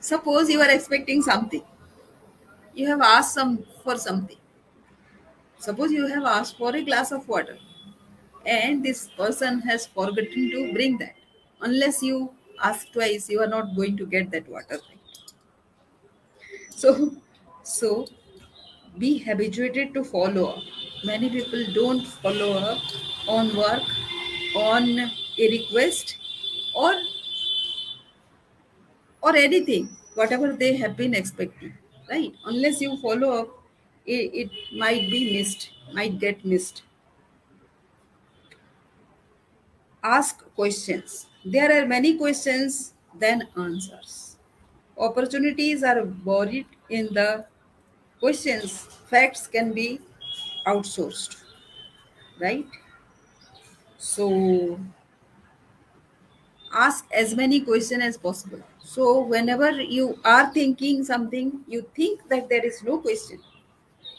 Suppose 0.01 0.51
you 0.51 0.61
are 0.61 0.71
expecting 0.71 1.23
something. 1.23 1.63
You 2.75 2.87
have 2.87 3.01
asked 3.01 3.35
some 3.35 3.65
for 3.83 3.97
something. 3.97 4.37
Suppose 5.59 5.93
you 5.93 6.07
have 6.07 6.25
asked 6.25 6.57
for 6.57 6.75
a 6.75 6.83
glass 6.83 7.13
of 7.13 7.29
water 7.29 7.59
and 8.47 8.83
this 8.83 9.09
person 9.17 9.61
has 9.61 9.87
forgotten 9.87 10.51
to 10.51 10.73
bring 10.73 10.99
that. 10.99 11.15
Unless 11.61 12.03
you 12.03 12.31
ask 12.63 12.91
twice, 12.93 13.29
you 13.29 13.41
are 13.41 13.47
not 13.47 13.77
going 13.77 13.97
to 13.97 14.07
get 14.07 14.31
that 14.31 14.49
water. 14.49 14.79
So, 16.71 17.13
so 17.63 18.07
be 18.99 19.19
habituated 19.19 19.93
to 19.95 20.05
follow 20.05 20.47
up. 20.51 20.63
Many 21.05 21.29
people 21.31 21.65
don't 21.75 22.07
follow 22.07 22.53
up 22.53 22.79
on 23.29 23.55
work, 23.57 23.83
on 24.55 24.99
a 24.99 25.51
request, 25.51 26.17
or 26.75 26.95
or 29.23 29.37
anything, 29.37 29.89
whatever 30.15 30.55
they 30.55 30.77
have 30.77 30.97
been 30.97 31.15
expecting, 31.15 31.75
right? 32.11 32.35
Unless 32.45 32.81
you 32.81 32.97
follow 32.99 33.31
up, 33.43 33.49
it, 34.07 34.35
it 34.35 34.51
might 34.77 35.11
be 35.11 35.39
missed, 35.39 35.71
might 35.93 36.19
get 36.19 36.45
missed. 36.45 36.83
Ask 40.03 40.45
questions. 40.55 41.27
There 41.45 41.71
are 41.83 41.87
many 41.87 42.17
questions 42.19 42.95
than 43.19 43.49
answers. 43.57 44.37
Opportunities 44.97 45.83
are 45.83 46.05
buried 46.05 46.67
in 46.89 47.13
the 47.13 47.47
questions. 48.19 48.73
Facts 49.09 49.47
can 49.47 49.73
be 49.73 50.01
outsourced, 50.67 51.37
right? 52.41 52.67
So 53.99 54.81
ask 56.73 57.05
as 57.13 57.35
many 57.35 57.61
questions 57.61 58.03
as 58.03 58.17
possible. 58.17 58.63
So 58.95 59.21
whenever 59.23 59.71
you 59.97 60.19
are 60.25 60.53
thinking 60.53 61.05
something, 61.05 61.65
you 61.69 61.83
think 61.97 62.29
that 62.29 62.49
there 62.49 62.65
is 62.67 62.83
no 62.83 62.99
question. 62.99 63.41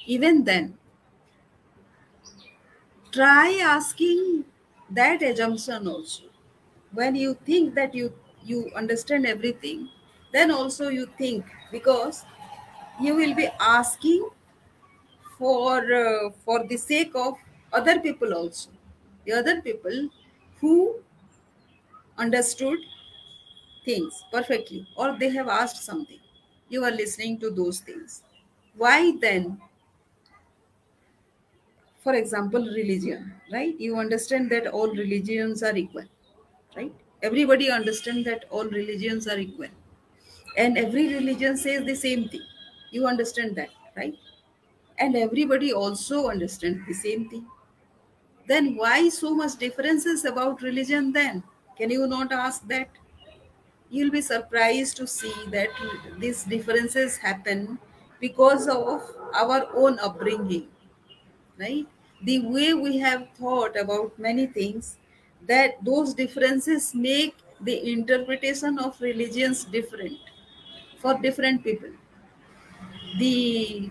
Even 0.07 0.43
then, 0.45 0.77
try 3.11 3.59
asking 3.63 4.45
that 4.89 5.21
assumption 5.21 5.87
also. 5.87 6.23
When 6.91 7.15
you 7.15 7.35
think 7.45 7.75
that 7.75 7.93
you 7.95 8.13
you 8.43 8.69
understand 8.75 9.25
everything, 9.25 9.89
then 10.33 10.51
also 10.51 10.89
you 10.89 11.07
think 11.17 11.45
because 11.71 12.25
you 13.01 13.15
will 13.15 13.35
be 13.35 13.49
asking 13.59 14.27
for 15.37 15.77
uh, 15.93 16.29
for 16.45 16.65
the 16.67 16.77
sake 16.77 17.11
of 17.15 17.35
other 17.73 17.99
people 17.99 18.33
also 18.33 18.69
the 19.25 19.33
other 19.33 19.61
people 19.61 20.09
who 20.59 20.75
understood 22.17 22.79
things 23.85 24.23
perfectly 24.31 24.87
or 24.95 25.17
they 25.17 25.29
have 25.29 25.47
asked 25.47 25.83
something. 25.83 26.19
You 26.69 26.83
are 26.85 26.91
listening 26.91 27.39
to 27.39 27.49
those 27.49 27.79
things. 27.79 28.23
Why 28.75 29.13
then 29.19 29.59
for 31.99 32.13
example 32.13 32.61
religion 32.61 33.33
right? 33.51 33.79
You 33.79 33.97
understand 33.97 34.49
that 34.51 34.67
all 34.67 34.89
religions 34.89 35.63
are 35.63 35.75
equal 35.75 36.05
right? 36.75 36.93
Everybody 37.21 37.69
understand 37.69 38.25
that 38.25 38.45
all 38.49 38.65
religions 38.65 39.27
are 39.27 39.37
equal. 39.37 39.67
And 40.57 40.77
every 40.77 41.13
religion 41.13 41.55
says 41.55 41.85
the 41.85 41.95
same 41.95 42.27
thing. 42.29 42.41
You 42.89 43.07
understand 43.07 43.55
that 43.55 43.69
right? 43.95 44.17
And 44.97 45.15
everybody 45.15 45.73
also 45.73 46.29
understands 46.29 46.85
the 46.87 46.93
same 46.93 47.29
thing. 47.29 47.45
Then 48.47 48.75
why 48.75 49.09
so 49.09 49.33
much 49.33 49.57
differences 49.57 50.25
about 50.25 50.61
religion 50.61 51.11
then? 51.13 51.43
Can 51.77 51.89
you 51.89 52.07
not 52.07 52.31
ask 52.31 52.67
that 52.67 52.89
you'll 53.91 54.11
be 54.11 54.21
surprised 54.21 54.97
to 54.97 55.07
see 55.07 55.33
that 55.51 55.69
these 56.19 56.43
differences 56.45 57.17
happen 57.17 57.77
because 58.19 58.67
of 58.67 59.01
our 59.35 59.67
own 59.75 59.99
upbringing 59.99 60.67
right? 61.59 61.87
The 62.23 62.39
way 62.47 62.73
we 62.73 62.97
have 62.99 63.27
thought 63.39 63.77
about 63.77 64.17
many 64.19 64.47
things 64.47 64.97
that 65.47 65.83
those 65.83 66.13
differences 66.13 66.93
make 66.95 67.35
the 67.61 67.91
interpretation 67.91 68.79
of 68.79 68.99
religions 69.01 69.65
different 69.65 70.17
for 70.99 71.15
different 71.19 71.63
people. 71.63 71.89
The 73.19 73.89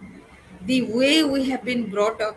the 0.67 0.83
way 0.93 1.25
we 1.25 1.49
have 1.51 1.65
been 1.65 1.89
brought 1.91 2.21
up 2.21 2.37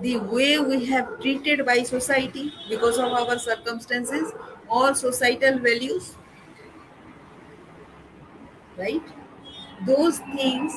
the 0.00 0.16
way 0.18 0.58
we 0.60 0.84
have 0.86 1.08
treated 1.20 1.64
by 1.66 1.82
society 1.82 2.52
because 2.68 2.98
of 2.98 3.12
our 3.20 3.38
circumstances 3.38 4.32
or 4.68 4.94
societal 4.94 5.58
values 5.58 6.14
right? 8.78 9.02
Those 9.86 10.18
things 10.36 10.74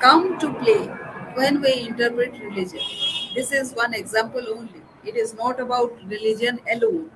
come 0.00 0.38
to 0.38 0.52
play 0.54 0.86
when 1.34 1.60
we 1.60 1.72
interpret 1.88 2.32
religion. 2.40 2.80
This 3.34 3.52
is 3.52 3.72
one 3.74 3.94
example 3.94 4.44
only. 4.56 4.82
It 5.04 5.16
is 5.16 5.34
not 5.34 5.60
about 5.60 5.92
religion 6.06 6.60
alone. 6.72 7.10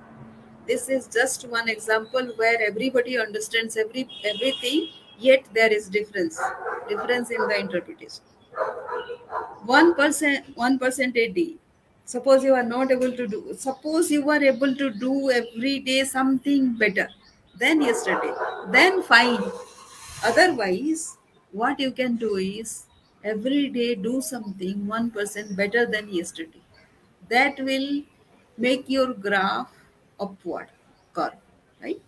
This 0.67 0.89
is 0.89 1.09
just 1.09 1.49
one 1.49 1.69
example 1.69 2.33
where 2.37 2.59
everybody 2.63 3.19
understands 3.19 3.77
every 3.77 4.09
everything 4.25 4.89
yet 5.19 5.45
there 5.55 5.73
is 5.73 5.89
difference 5.89 6.41
difference 6.89 7.31
in 7.31 7.49
the 7.49 7.59
interpretation. 7.61 8.23
One 9.65 9.95
percent 9.95 10.47
one 10.57 10.79
percent 10.79 11.17
a 11.17 11.29
day 11.29 11.57
suppose 12.05 12.43
you 12.45 12.55
are 12.55 12.65
not 12.71 12.91
able 12.91 13.13
to 13.21 13.27
do 13.27 13.55
suppose 13.59 14.11
you 14.11 14.29
are 14.31 14.43
able 14.43 14.75
to 14.75 14.91
do 14.91 15.31
every 15.31 15.79
day 15.79 16.03
something 16.05 16.73
better 16.75 17.09
than 17.61 17.81
yesterday 17.81 18.33
then 18.77 19.03
fine 19.03 19.41
otherwise 20.25 21.19
what 21.53 21.79
you 21.79 21.91
can 21.91 22.17
do 22.17 22.37
is 22.37 22.87
every 23.25 23.69
day 23.69 23.95
do 23.95 24.21
something 24.21 24.87
1% 24.87 25.57
better 25.57 25.87
than 25.87 26.09
yesterday. 26.09 26.61
That 27.29 27.59
will 27.61 28.03
make 28.59 28.89
your 28.89 29.15
graph 29.15 29.71
upward 30.19 30.69
curve 31.13 31.35
right? 31.83 32.01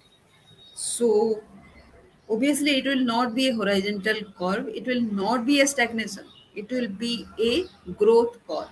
So 0.75 1.43
obviously 2.31 2.79
it 2.79 2.87
will 2.87 3.05
not 3.05 3.35
be 3.35 3.49
a 3.49 3.55
horizontal 3.55 4.21
curve. 4.39 4.69
It 4.69 4.87
will 4.87 5.03
not 5.03 5.47
be 5.47 5.61
a 5.61 5.67
stagnation. 5.67 6.25
It 6.55 6.71
will 6.71 6.89
be 6.89 7.27
a 7.39 7.67
growth 7.93 8.39
curve 8.49 8.71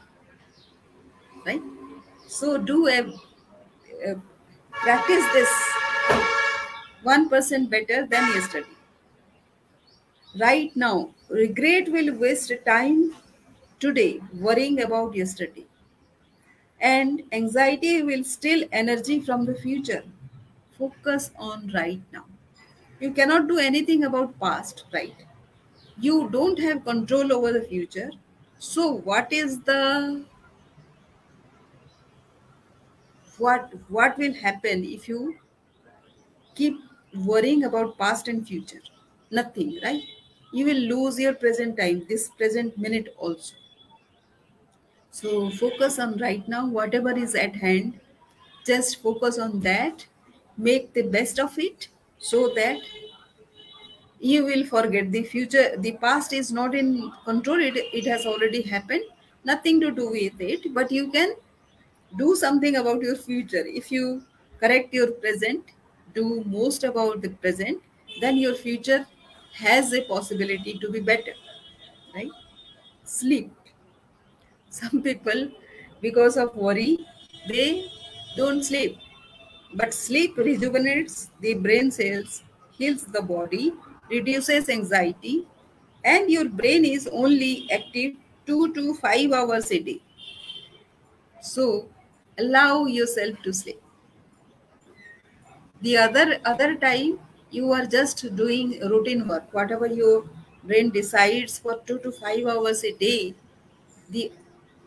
right? 1.47 1.63
So 2.27 2.57
do 2.57 2.89
a, 2.89 3.01
a 4.09 4.21
practice 4.71 5.25
this 5.33 5.53
1% 7.05 7.69
better 7.71 8.07
than 8.07 8.29
yesterday 8.35 8.72
right 10.41 10.75
now 10.77 11.11
regret 11.29 11.89
will 11.91 12.13
waste 12.23 12.53
time 12.67 13.15
today 13.81 14.21
worrying 14.35 14.81
about 14.83 15.15
yesterday. 15.15 15.67
And 16.81 17.23
anxiety 17.33 18.03
will 18.03 18.25
steal 18.25 18.67
energy 18.73 19.21
from 19.21 19.47
the 19.47 19.55
future. 19.55 20.05
Focus 20.79 21.31
on 21.39 21.71
right 21.75 22.01
now. 22.13 22.25
You 23.01 23.13
cannot 23.13 23.49
do 23.49 23.59
anything 23.59 24.05
about 24.05 24.39
past 24.41 24.85
right? 24.93 25.17
You 25.99 26.29
don't 26.31 26.59
have 26.61 26.85
control 26.85 27.33
over 27.33 27.53
the 27.53 27.63
future. 27.63 28.11
So 28.59 28.93
what 28.93 29.33
is 29.33 29.61
the 29.63 30.25
what 33.37 33.73
what 33.89 34.17
will 34.17 34.33
happen 34.35 34.85
if 34.85 35.07
you 35.09 35.37
keep 36.55 36.79
worrying 37.15 37.65
about 37.65 37.99
past 37.99 38.29
and 38.29 38.47
future? 38.47 38.81
Nothing 39.31 39.79
right 39.83 40.03
you 40.53 40.65
will 40.67 40.83
lose 40.95 41.19
your 41.19 41.35
present 41.35 41.77
time 41.79 42.05
this 42.09 42.29
present 42.29 42.77
minute 42.79 43.15
also. 43.19 43.55
So 45.11 45.51
focus 45.51 45.99
on 45.99 46.17
right 46.19 46.47
now 46.49 46.67
whatever 46.67 47.17
is 47.17 47.35
at 47.35 47.57
hand 47.57 48.01
just 48.67 49.03
focus 49.03 49.39
on 49.39 49.61
that 49.61 50.07
make 50.57 50.93
the 50.95 51.03
best 51.03 51.39
of 51.39 51.59
it 51.59 51.89
so 52.19 52.53
that 52.55 52.79
you 54.21 54.45
will 54.45 54.65
forget. 54.65 55.11
The 55.11 55.25
future 55.25 55.77
the 55.77 55.93
past 55.93 56.33
is 56.33 56.53
not 56.53 56.75
in 56.75 57.13
control 57.25 57.61
it, 57.61 57.77
it 57.77 58.07
has 58.07 58.27
already 58.27 58.63
happened 58.63 59.05
nothing 59.45 59.81
to 59.81 59.91
do 59.91 60.11
with 60.11 60.41
it 60.41 60.73
but 60.75 60.93
you 60.93 61.11
can 61.11 61.35
do 62.17 62.37
something 62.37 62.77
about 62.77 63.03
your 63.03 63.17
future. 63.17 63.65
If 63.67 63.91
you 63.91 64.23
correct 64.61 64.95
your 64.95 65.11
present 65.13 65.65
do 66.15 66.45
most 66.47 66.85
about 66.85 67.23
the 67.23 67.31
present 67.31 67.83
then 68.21 68.37
your 68.37 68.55
future 68.55 69.07
has 69.55 69.93
a 69.93 70.03
possibility 70.03 70.79
to 70.79 70.91
be 70.91 71.01
better 71.01 71.35
right? 72.15 72.31
Sleep. 73.05 73.51
Some 74.71 75.03
people 75.03 75.51
because 76.01 76.37
of 76.37 76.55
worry 76.57 77.07
they 77.49 77.91
don't 78.37 78.63
sleep. 78.63 78.99
But 79.75 79.95
sleep 79.95 80.37
rejuvenates 80.37 81.31
the 81.41 81.55
brain 81.55 81.91
cells 81.91 82.43
heals 82.73 83.05
the 83.05 83.23
body 83.23 83.73
reduces 84.11 84.69
anxiety 84.69 85.47
and 86.05 86.31
your 86.31 86.49
brain 86.49 86.85
is 86.85 87.09
only 87.13 87.69
active 87.71 88.15
2 88.47 88.75
to 88.75 88.95
5 88.95 89.33
hours 89.33 89.71
a 89.71 89.79
day. 89.79 90.01
So 91.41 91.89
allow 92.39 92.87
yourself 92.87 93.37
to 93.43 93.53
sleep. 93.53 93.81
The 95.81 95.97
other 95.97 96.39
other 96.45 96.77
time 96.77 97.19
you 97.53 97.73
are 97.73 97.87
just 97.87 98.25
doing 98.37 98.79
routine 98.81 99.29
work. 99.29 99.53
Whatever 99.53 99.87
your 99.87 100.25
brain 100.65 100.91
decides 100.91 101.59
for 101.59 101.81
2 101.87 101.99
to 102.01 102.13
5 102.13 102.47
hours 102.47 102.85
a 102.85 102.93
day 102.93 103.35
the 104.11 104.31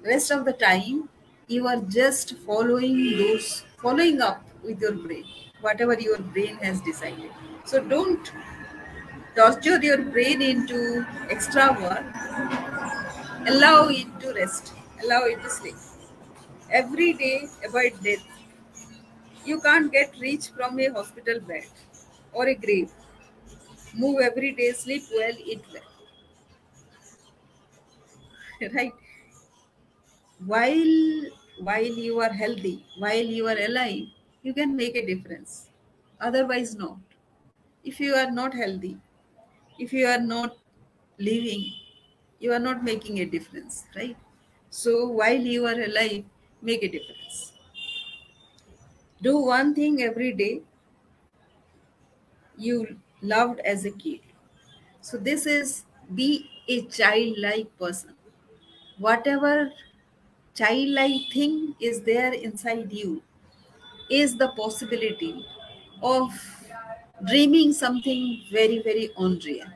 rest 0.06 0.32
of 0.32 0.46
the 0.46 0.54
time 0.54 1.10
you 1.48 1.68
are 1.68 1.82
just 1.98 2.36
following 2.48 2.98
those 3.18 3.64
following 3.82 4.22
up 4.22 4.44
with 4.64 4.80
your 4.82 4.94
brain 4.94 5.26
whatever 5.62 6.00
your 6.00 6.20
brain 6.20 6.56
has 6.58 6.82
decided. 6.82 7.32
So 7.66 7.84
don't 7.84 8.32
torture 9.36 9.78
your 9.84 10.02
brain 10.02 10.42
into 10.42 11.06
extra 11.30 11.72
work. 11.80 12.04
Allow 13.48 13.88
it 13.90 14.08
to 14.20 14.34
rest. 14.34 14.74
Allow 15.04 15.24
it 15.26 15.42
to 15.42 15.50
sleep. 15.50 15.76
Every 16.72 17.14
day 17.14 17.50
avoid 17.66 17.94
death. 18.04 18.24
You 19.46 19.62
can't 19.62 19.92
get 19.94 20.14
rich 20.20 20.50
from 20.50 20.78
a 20.80 20.88
hospital 20.90 21.40
bed 21.40 21.66
or 22.36 22.48
a 22.48 22.56
grave. 22.56 22.92
Move 23.96 24.20
every 24.22 24.52
day 24.52 24.72
sleep 24.74 25.04
well 25.12 25.36
eat 25.44 25.64
well. 25.74 25.82
Right? 28.74 28.94
While 30.46 31.32
while 31.68 31.96
you 32.06 32.20
are 32.26 32.32
healthy 32.42 32.86
while 33.04 33.30
you 33.38 33.48
are 33.48 33.58
alive 33.68 34.08
you 34.44 34.54
can 34.54 34.76
make 34.76 34.96
a 34.96 35.06
difference. 35.06 35.70
Otherwise 36.20 36.76
not. 36.76 36.98
If 37.84 38.00
you 38.00 38.16
are 38.16 38.32
not 38.32 38.54
healthy 38.54 38.98
if 39.80 39.94
you 39.94 40.08
are 40.08 40.22
not 40.22 40.58
living 41.20 41.66
you 42.40 42.54
are 42.54 42.60
not 42.68 42.84
making 42.84 43.20
a 43.20 43.26
difference 43.26 43.86
right? 43.96 44.18
So 44.70 45.08
while 45.08 45.42
you 45.56 45.66
are 45.68 45.80
alive 45.90 46.26
make 46.62 46.84
a 46.84 46.90
difference. 46.90 47.54
Do 49.22 49.40
one 49.40 49.74
thing 49.76 50.02
every 50.02 50.32
day 50.34 50.62
you 52.58 52.98
loved 53.22 53.60
as 53.62 53.86
a 53.86 53.92
kid. 53.92 54.22
So 55.02 55.18
this 55.18 55.46
is 55.46 55.86
be 56.14 56.50
a 56.70 56.84
childlike 56.88 57.78
person. 57.80 58.16
Whatever 58.98 59.72
childlike 60.56 61.32
thing 61.34 61.76
is 61.80 62.02
there 62.02 62.34
inside 62.34 62.92
you 62.94 63.24
is 64.10 64.38
the 64.38 64.50
possibility 64.50 65.46
of 66.04 66.32
dreaming 67.28 67.74
something 67.74 68.44
very 68.52 68.82
very 68.82 69.10
unreal. 69.18 69.68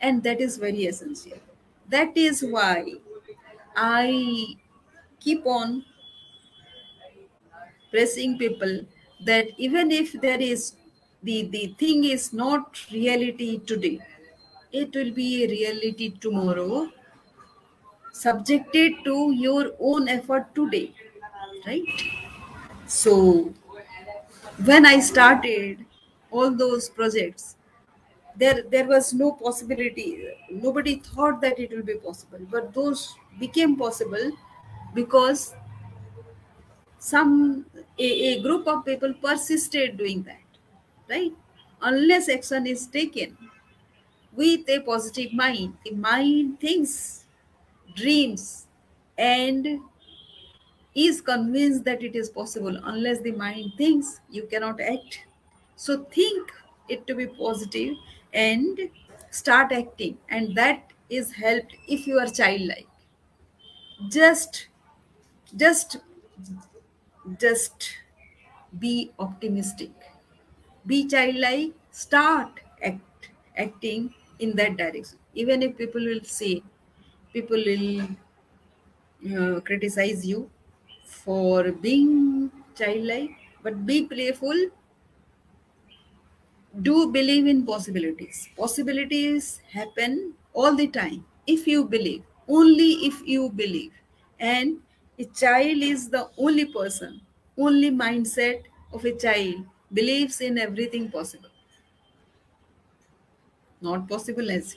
And 0.00 0.22
that 0.24 0.40
is 0.40 0.58
very 0.58 0.86
essential. 0.86 1.38
That 1.90 2.16
is 2.16 2.42
why 2.44 2.94
i 3.76 4.56
keep 5.20 5.46
on 5.46 5.84
pressing 7.90 8.38
people 8.38 8.80
that 9.24 9.48
even 9.58 9.90
if 9.90 10.12
there 10.20 10.40
is 10.40 10.74
the 11.22 11.36
the 11.54 11.62
thing 11.82 12.04
is 12.04 12.32
not 12.32 12.80
reality 12.92 13.58
today. 13.72 13.98
It 14.72 14.94
will 14.94 15.12
be 15.12 15.44
a 15.44 15.48
reality 15.48 16.10
tomorrow 16.26 16.88
subjected 18.12 18.92
to 19.04 19.32
your 19.32 19.72
own 19.80 20.08
effort 20.08 20.54
today 20.54 20.92
right? 21.66 21.84
So 22.86 23.52
when 24.68 24.86
i 24.86 24.98
started 25.08 25.84
all 26.30 26.50
those 26.62 26.88
projects 26.98 27.56
there 28.42 28.62
there 28.74 28.86
was 28.86 29.12
no 29.14 29.32
possibility. 29.32 30.08
Nobody 30.50 30.96
thought 30.96 31.40
that 31.42 31.58
it 31.58 31.70
will 31.76 31.84
be 31.84 31.96
possible 31.96 32.40
but 32.50 32.74
those 32.74 33.14
became 33.40 33.76
possible 33.76 34.32
because 34.94 35.54
some 36.98 37.66
a, 37.98 38.04
a 38.30 38.42
group 38.42 38.66
of 38.66 38.84
people 38.84 39.12
persisted 39.14 39.96
doing 39.98 40.22
that 40.22 40.41
right? 41.12 41.32
Unless 41.82 42.28
action 42.30 42.66
is 42.66 42.86
taken 42.88 43.36
with 44.32 44.68
a 44.68 44.80
positive 44.80 45.32
mind. 45.32 45.76
The 45.84 45.92
mind 45.92 46.60
thinks 46.60 47.24
dreams 47.96 48.66
and 49.18 49.80
is 50.94 51.20
convinced 51.20 51.84
that 51.84 52.02
it 52.02 52.14
is 52.14 52.28
possible. 52.30 52.76
Unless 52.84 53.20
the 53.22 53.32
mind 53.32 53.72
thinks 53.76 54.20
you 54.30 54.44
cannot 54.44 54.80
act. 54.80 55.24
So 55.76 56.04
think 56.04 56.52
it 56.88 57.06
to 57.06 57.14
be 57.14 57.26
positive 57.26 57.96
and 58.32 58.78
start 59.30 59.72
acting. 59.72 60.18
And 60.28 60.54
that 60.56 60.92
is 61.08 61.32
helped 61.32 61.74
if 61.88 62.06
you 62.06 62.18
are 62.18 62.26
childlike. 62.26 62.86
Just 64.10 64.68
just 65.56 65.98
just 67.38 67.98
be 68.78 69.12
optimistic 69.18 69.90
be 70.86 70.98
childlike 71.08 71.72
start 71.90 72.60
act 72.82 73.30
acting 73.56 74.14
in 74.38 74.56
that 74.56 74.76
direction. 74.76 75.18
Even 75.34 75.62
if 75.62 75.76
people 75.76 76.04
will 76.04 76.24
say 76.24 76.62
people 77.32 77.56
will 77.70 78.08
uh, 79.36 79.60
criticize 79.60 80.26
you 80.26 80.50
for 81.04 81.72
being 81.72 82.50
childlike 82.74 83.30
but 83.62 83.86
be 83.86 84.04
playful. 84.06 84.58
Do 86.80 87.10
believe 87.12 87.46
in 87.46 87.64
possibilities. 87.66 88.48
Possibilities 88.56 89.58
happen 89.72 90.34
all 90.54 90.74
the 90.74 90.88
time. 90.88 91.24
If 91.46 91.66
you 91.66 91.84
believe 91.84 92.24
only 92.48 92.90
if 93.06 93.22
you 93.26 93.50
believe. 93.50 93.92
And 94.40 94.82
a 95.18 95.24
child 95.26 95.82
is 95.82 96.08
the 96.10 96.30
only 96.36 96.64
person, 96.64 97.20
only 97.56 97.90
mindset 97.90 98.64
of 98.92 99.04
a 99.04 99.12
child 99.16 99.66
believes 99.92 100.40
in 100.40 100.58
everything 100.58 101.10
possible. 101.10 101.48
Not 103.80 104.08
possible 104.08 104.50
as 104.50 104.76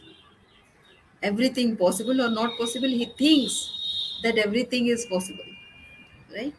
everything 1.22 1.76
possible 1.78 2.22
or 2.22 2.30
not 2.30 2.58
possible, 2.58 2.88
he 2.88 3.06
thinks 3.18 4.20
that 4.24 4.38
everything 4.38 4.88
is 4.88 5.06
possible. 5.06 5.46
Right? 6.36 6.54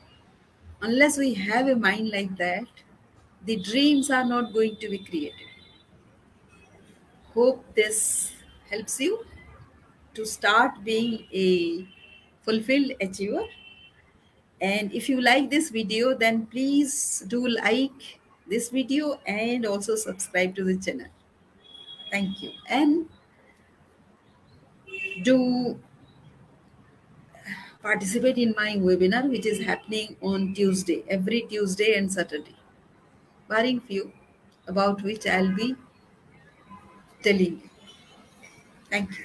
Unless 0.80 1.18
we 1.18 1.34
have 1.34 1.68
a 1.68 1.76
mind 1.76 2.10
like 2.10 2.36
that, 2.36 2.66
the 3.44 3.56
dreams 3.56 4.10
are 4.10 4.24
not 4.24 4.52
going 4.52 4.76
to 4.76 4.88
be 4.88 4.98
created. 4.98 5.46
Hope 7.34 7.64
this 7.74 8.32
helps 8.70 9.00
you 9.00 9.24
to 10.14 10.24
start 10.24 10.82
being 10.82 11.26
a 11.32 11.86
fulfilled 12.42 12.92
achiever 13.00 13.44
and 14.60 14.92
if 14.92 15.08
you 15.08 15.20
like 15.20 15.50
this 15.50 15.68
video 15.68 16.14
then 16.14 16.46
please 16.46 17.22
do 17.28 17.46
like 17.46 18.18
this 18.48 18.70
video 18.70 19.20
and 19.26 19.66
also 19.66 19.96
subscribe 19.96 20.54
to 20.56 20.64
the 20.64 20.76
channel. 20.78 21.08
Thank 22.10 22.42
you. 22.42 22.52
And 22.68 23.08
do 25.22 25.78
participate 27.82 28.36
in 28.38 28.50
my 28.56 28.72
webinar 28.86 29.20
which 29.30 29.46
is 29.52 29.60
happening 29.68 30.16
on 30.30 30.52
tuesday 30.58 30.98
every 31.08 31.40
tuesday 31.52 31.94
and 31.96 32.12
saturday. 32.12 32.56
Barring 33.48 33.80
few 33.80 34.12
about 34.68 35.02
which 35.02 35.26
i'll 35.26 35.54
be 35.56 35.76
telling 37.22 37.60
you. 37.60 37.70
Thank 38.90 39.18
you 39.18 39.24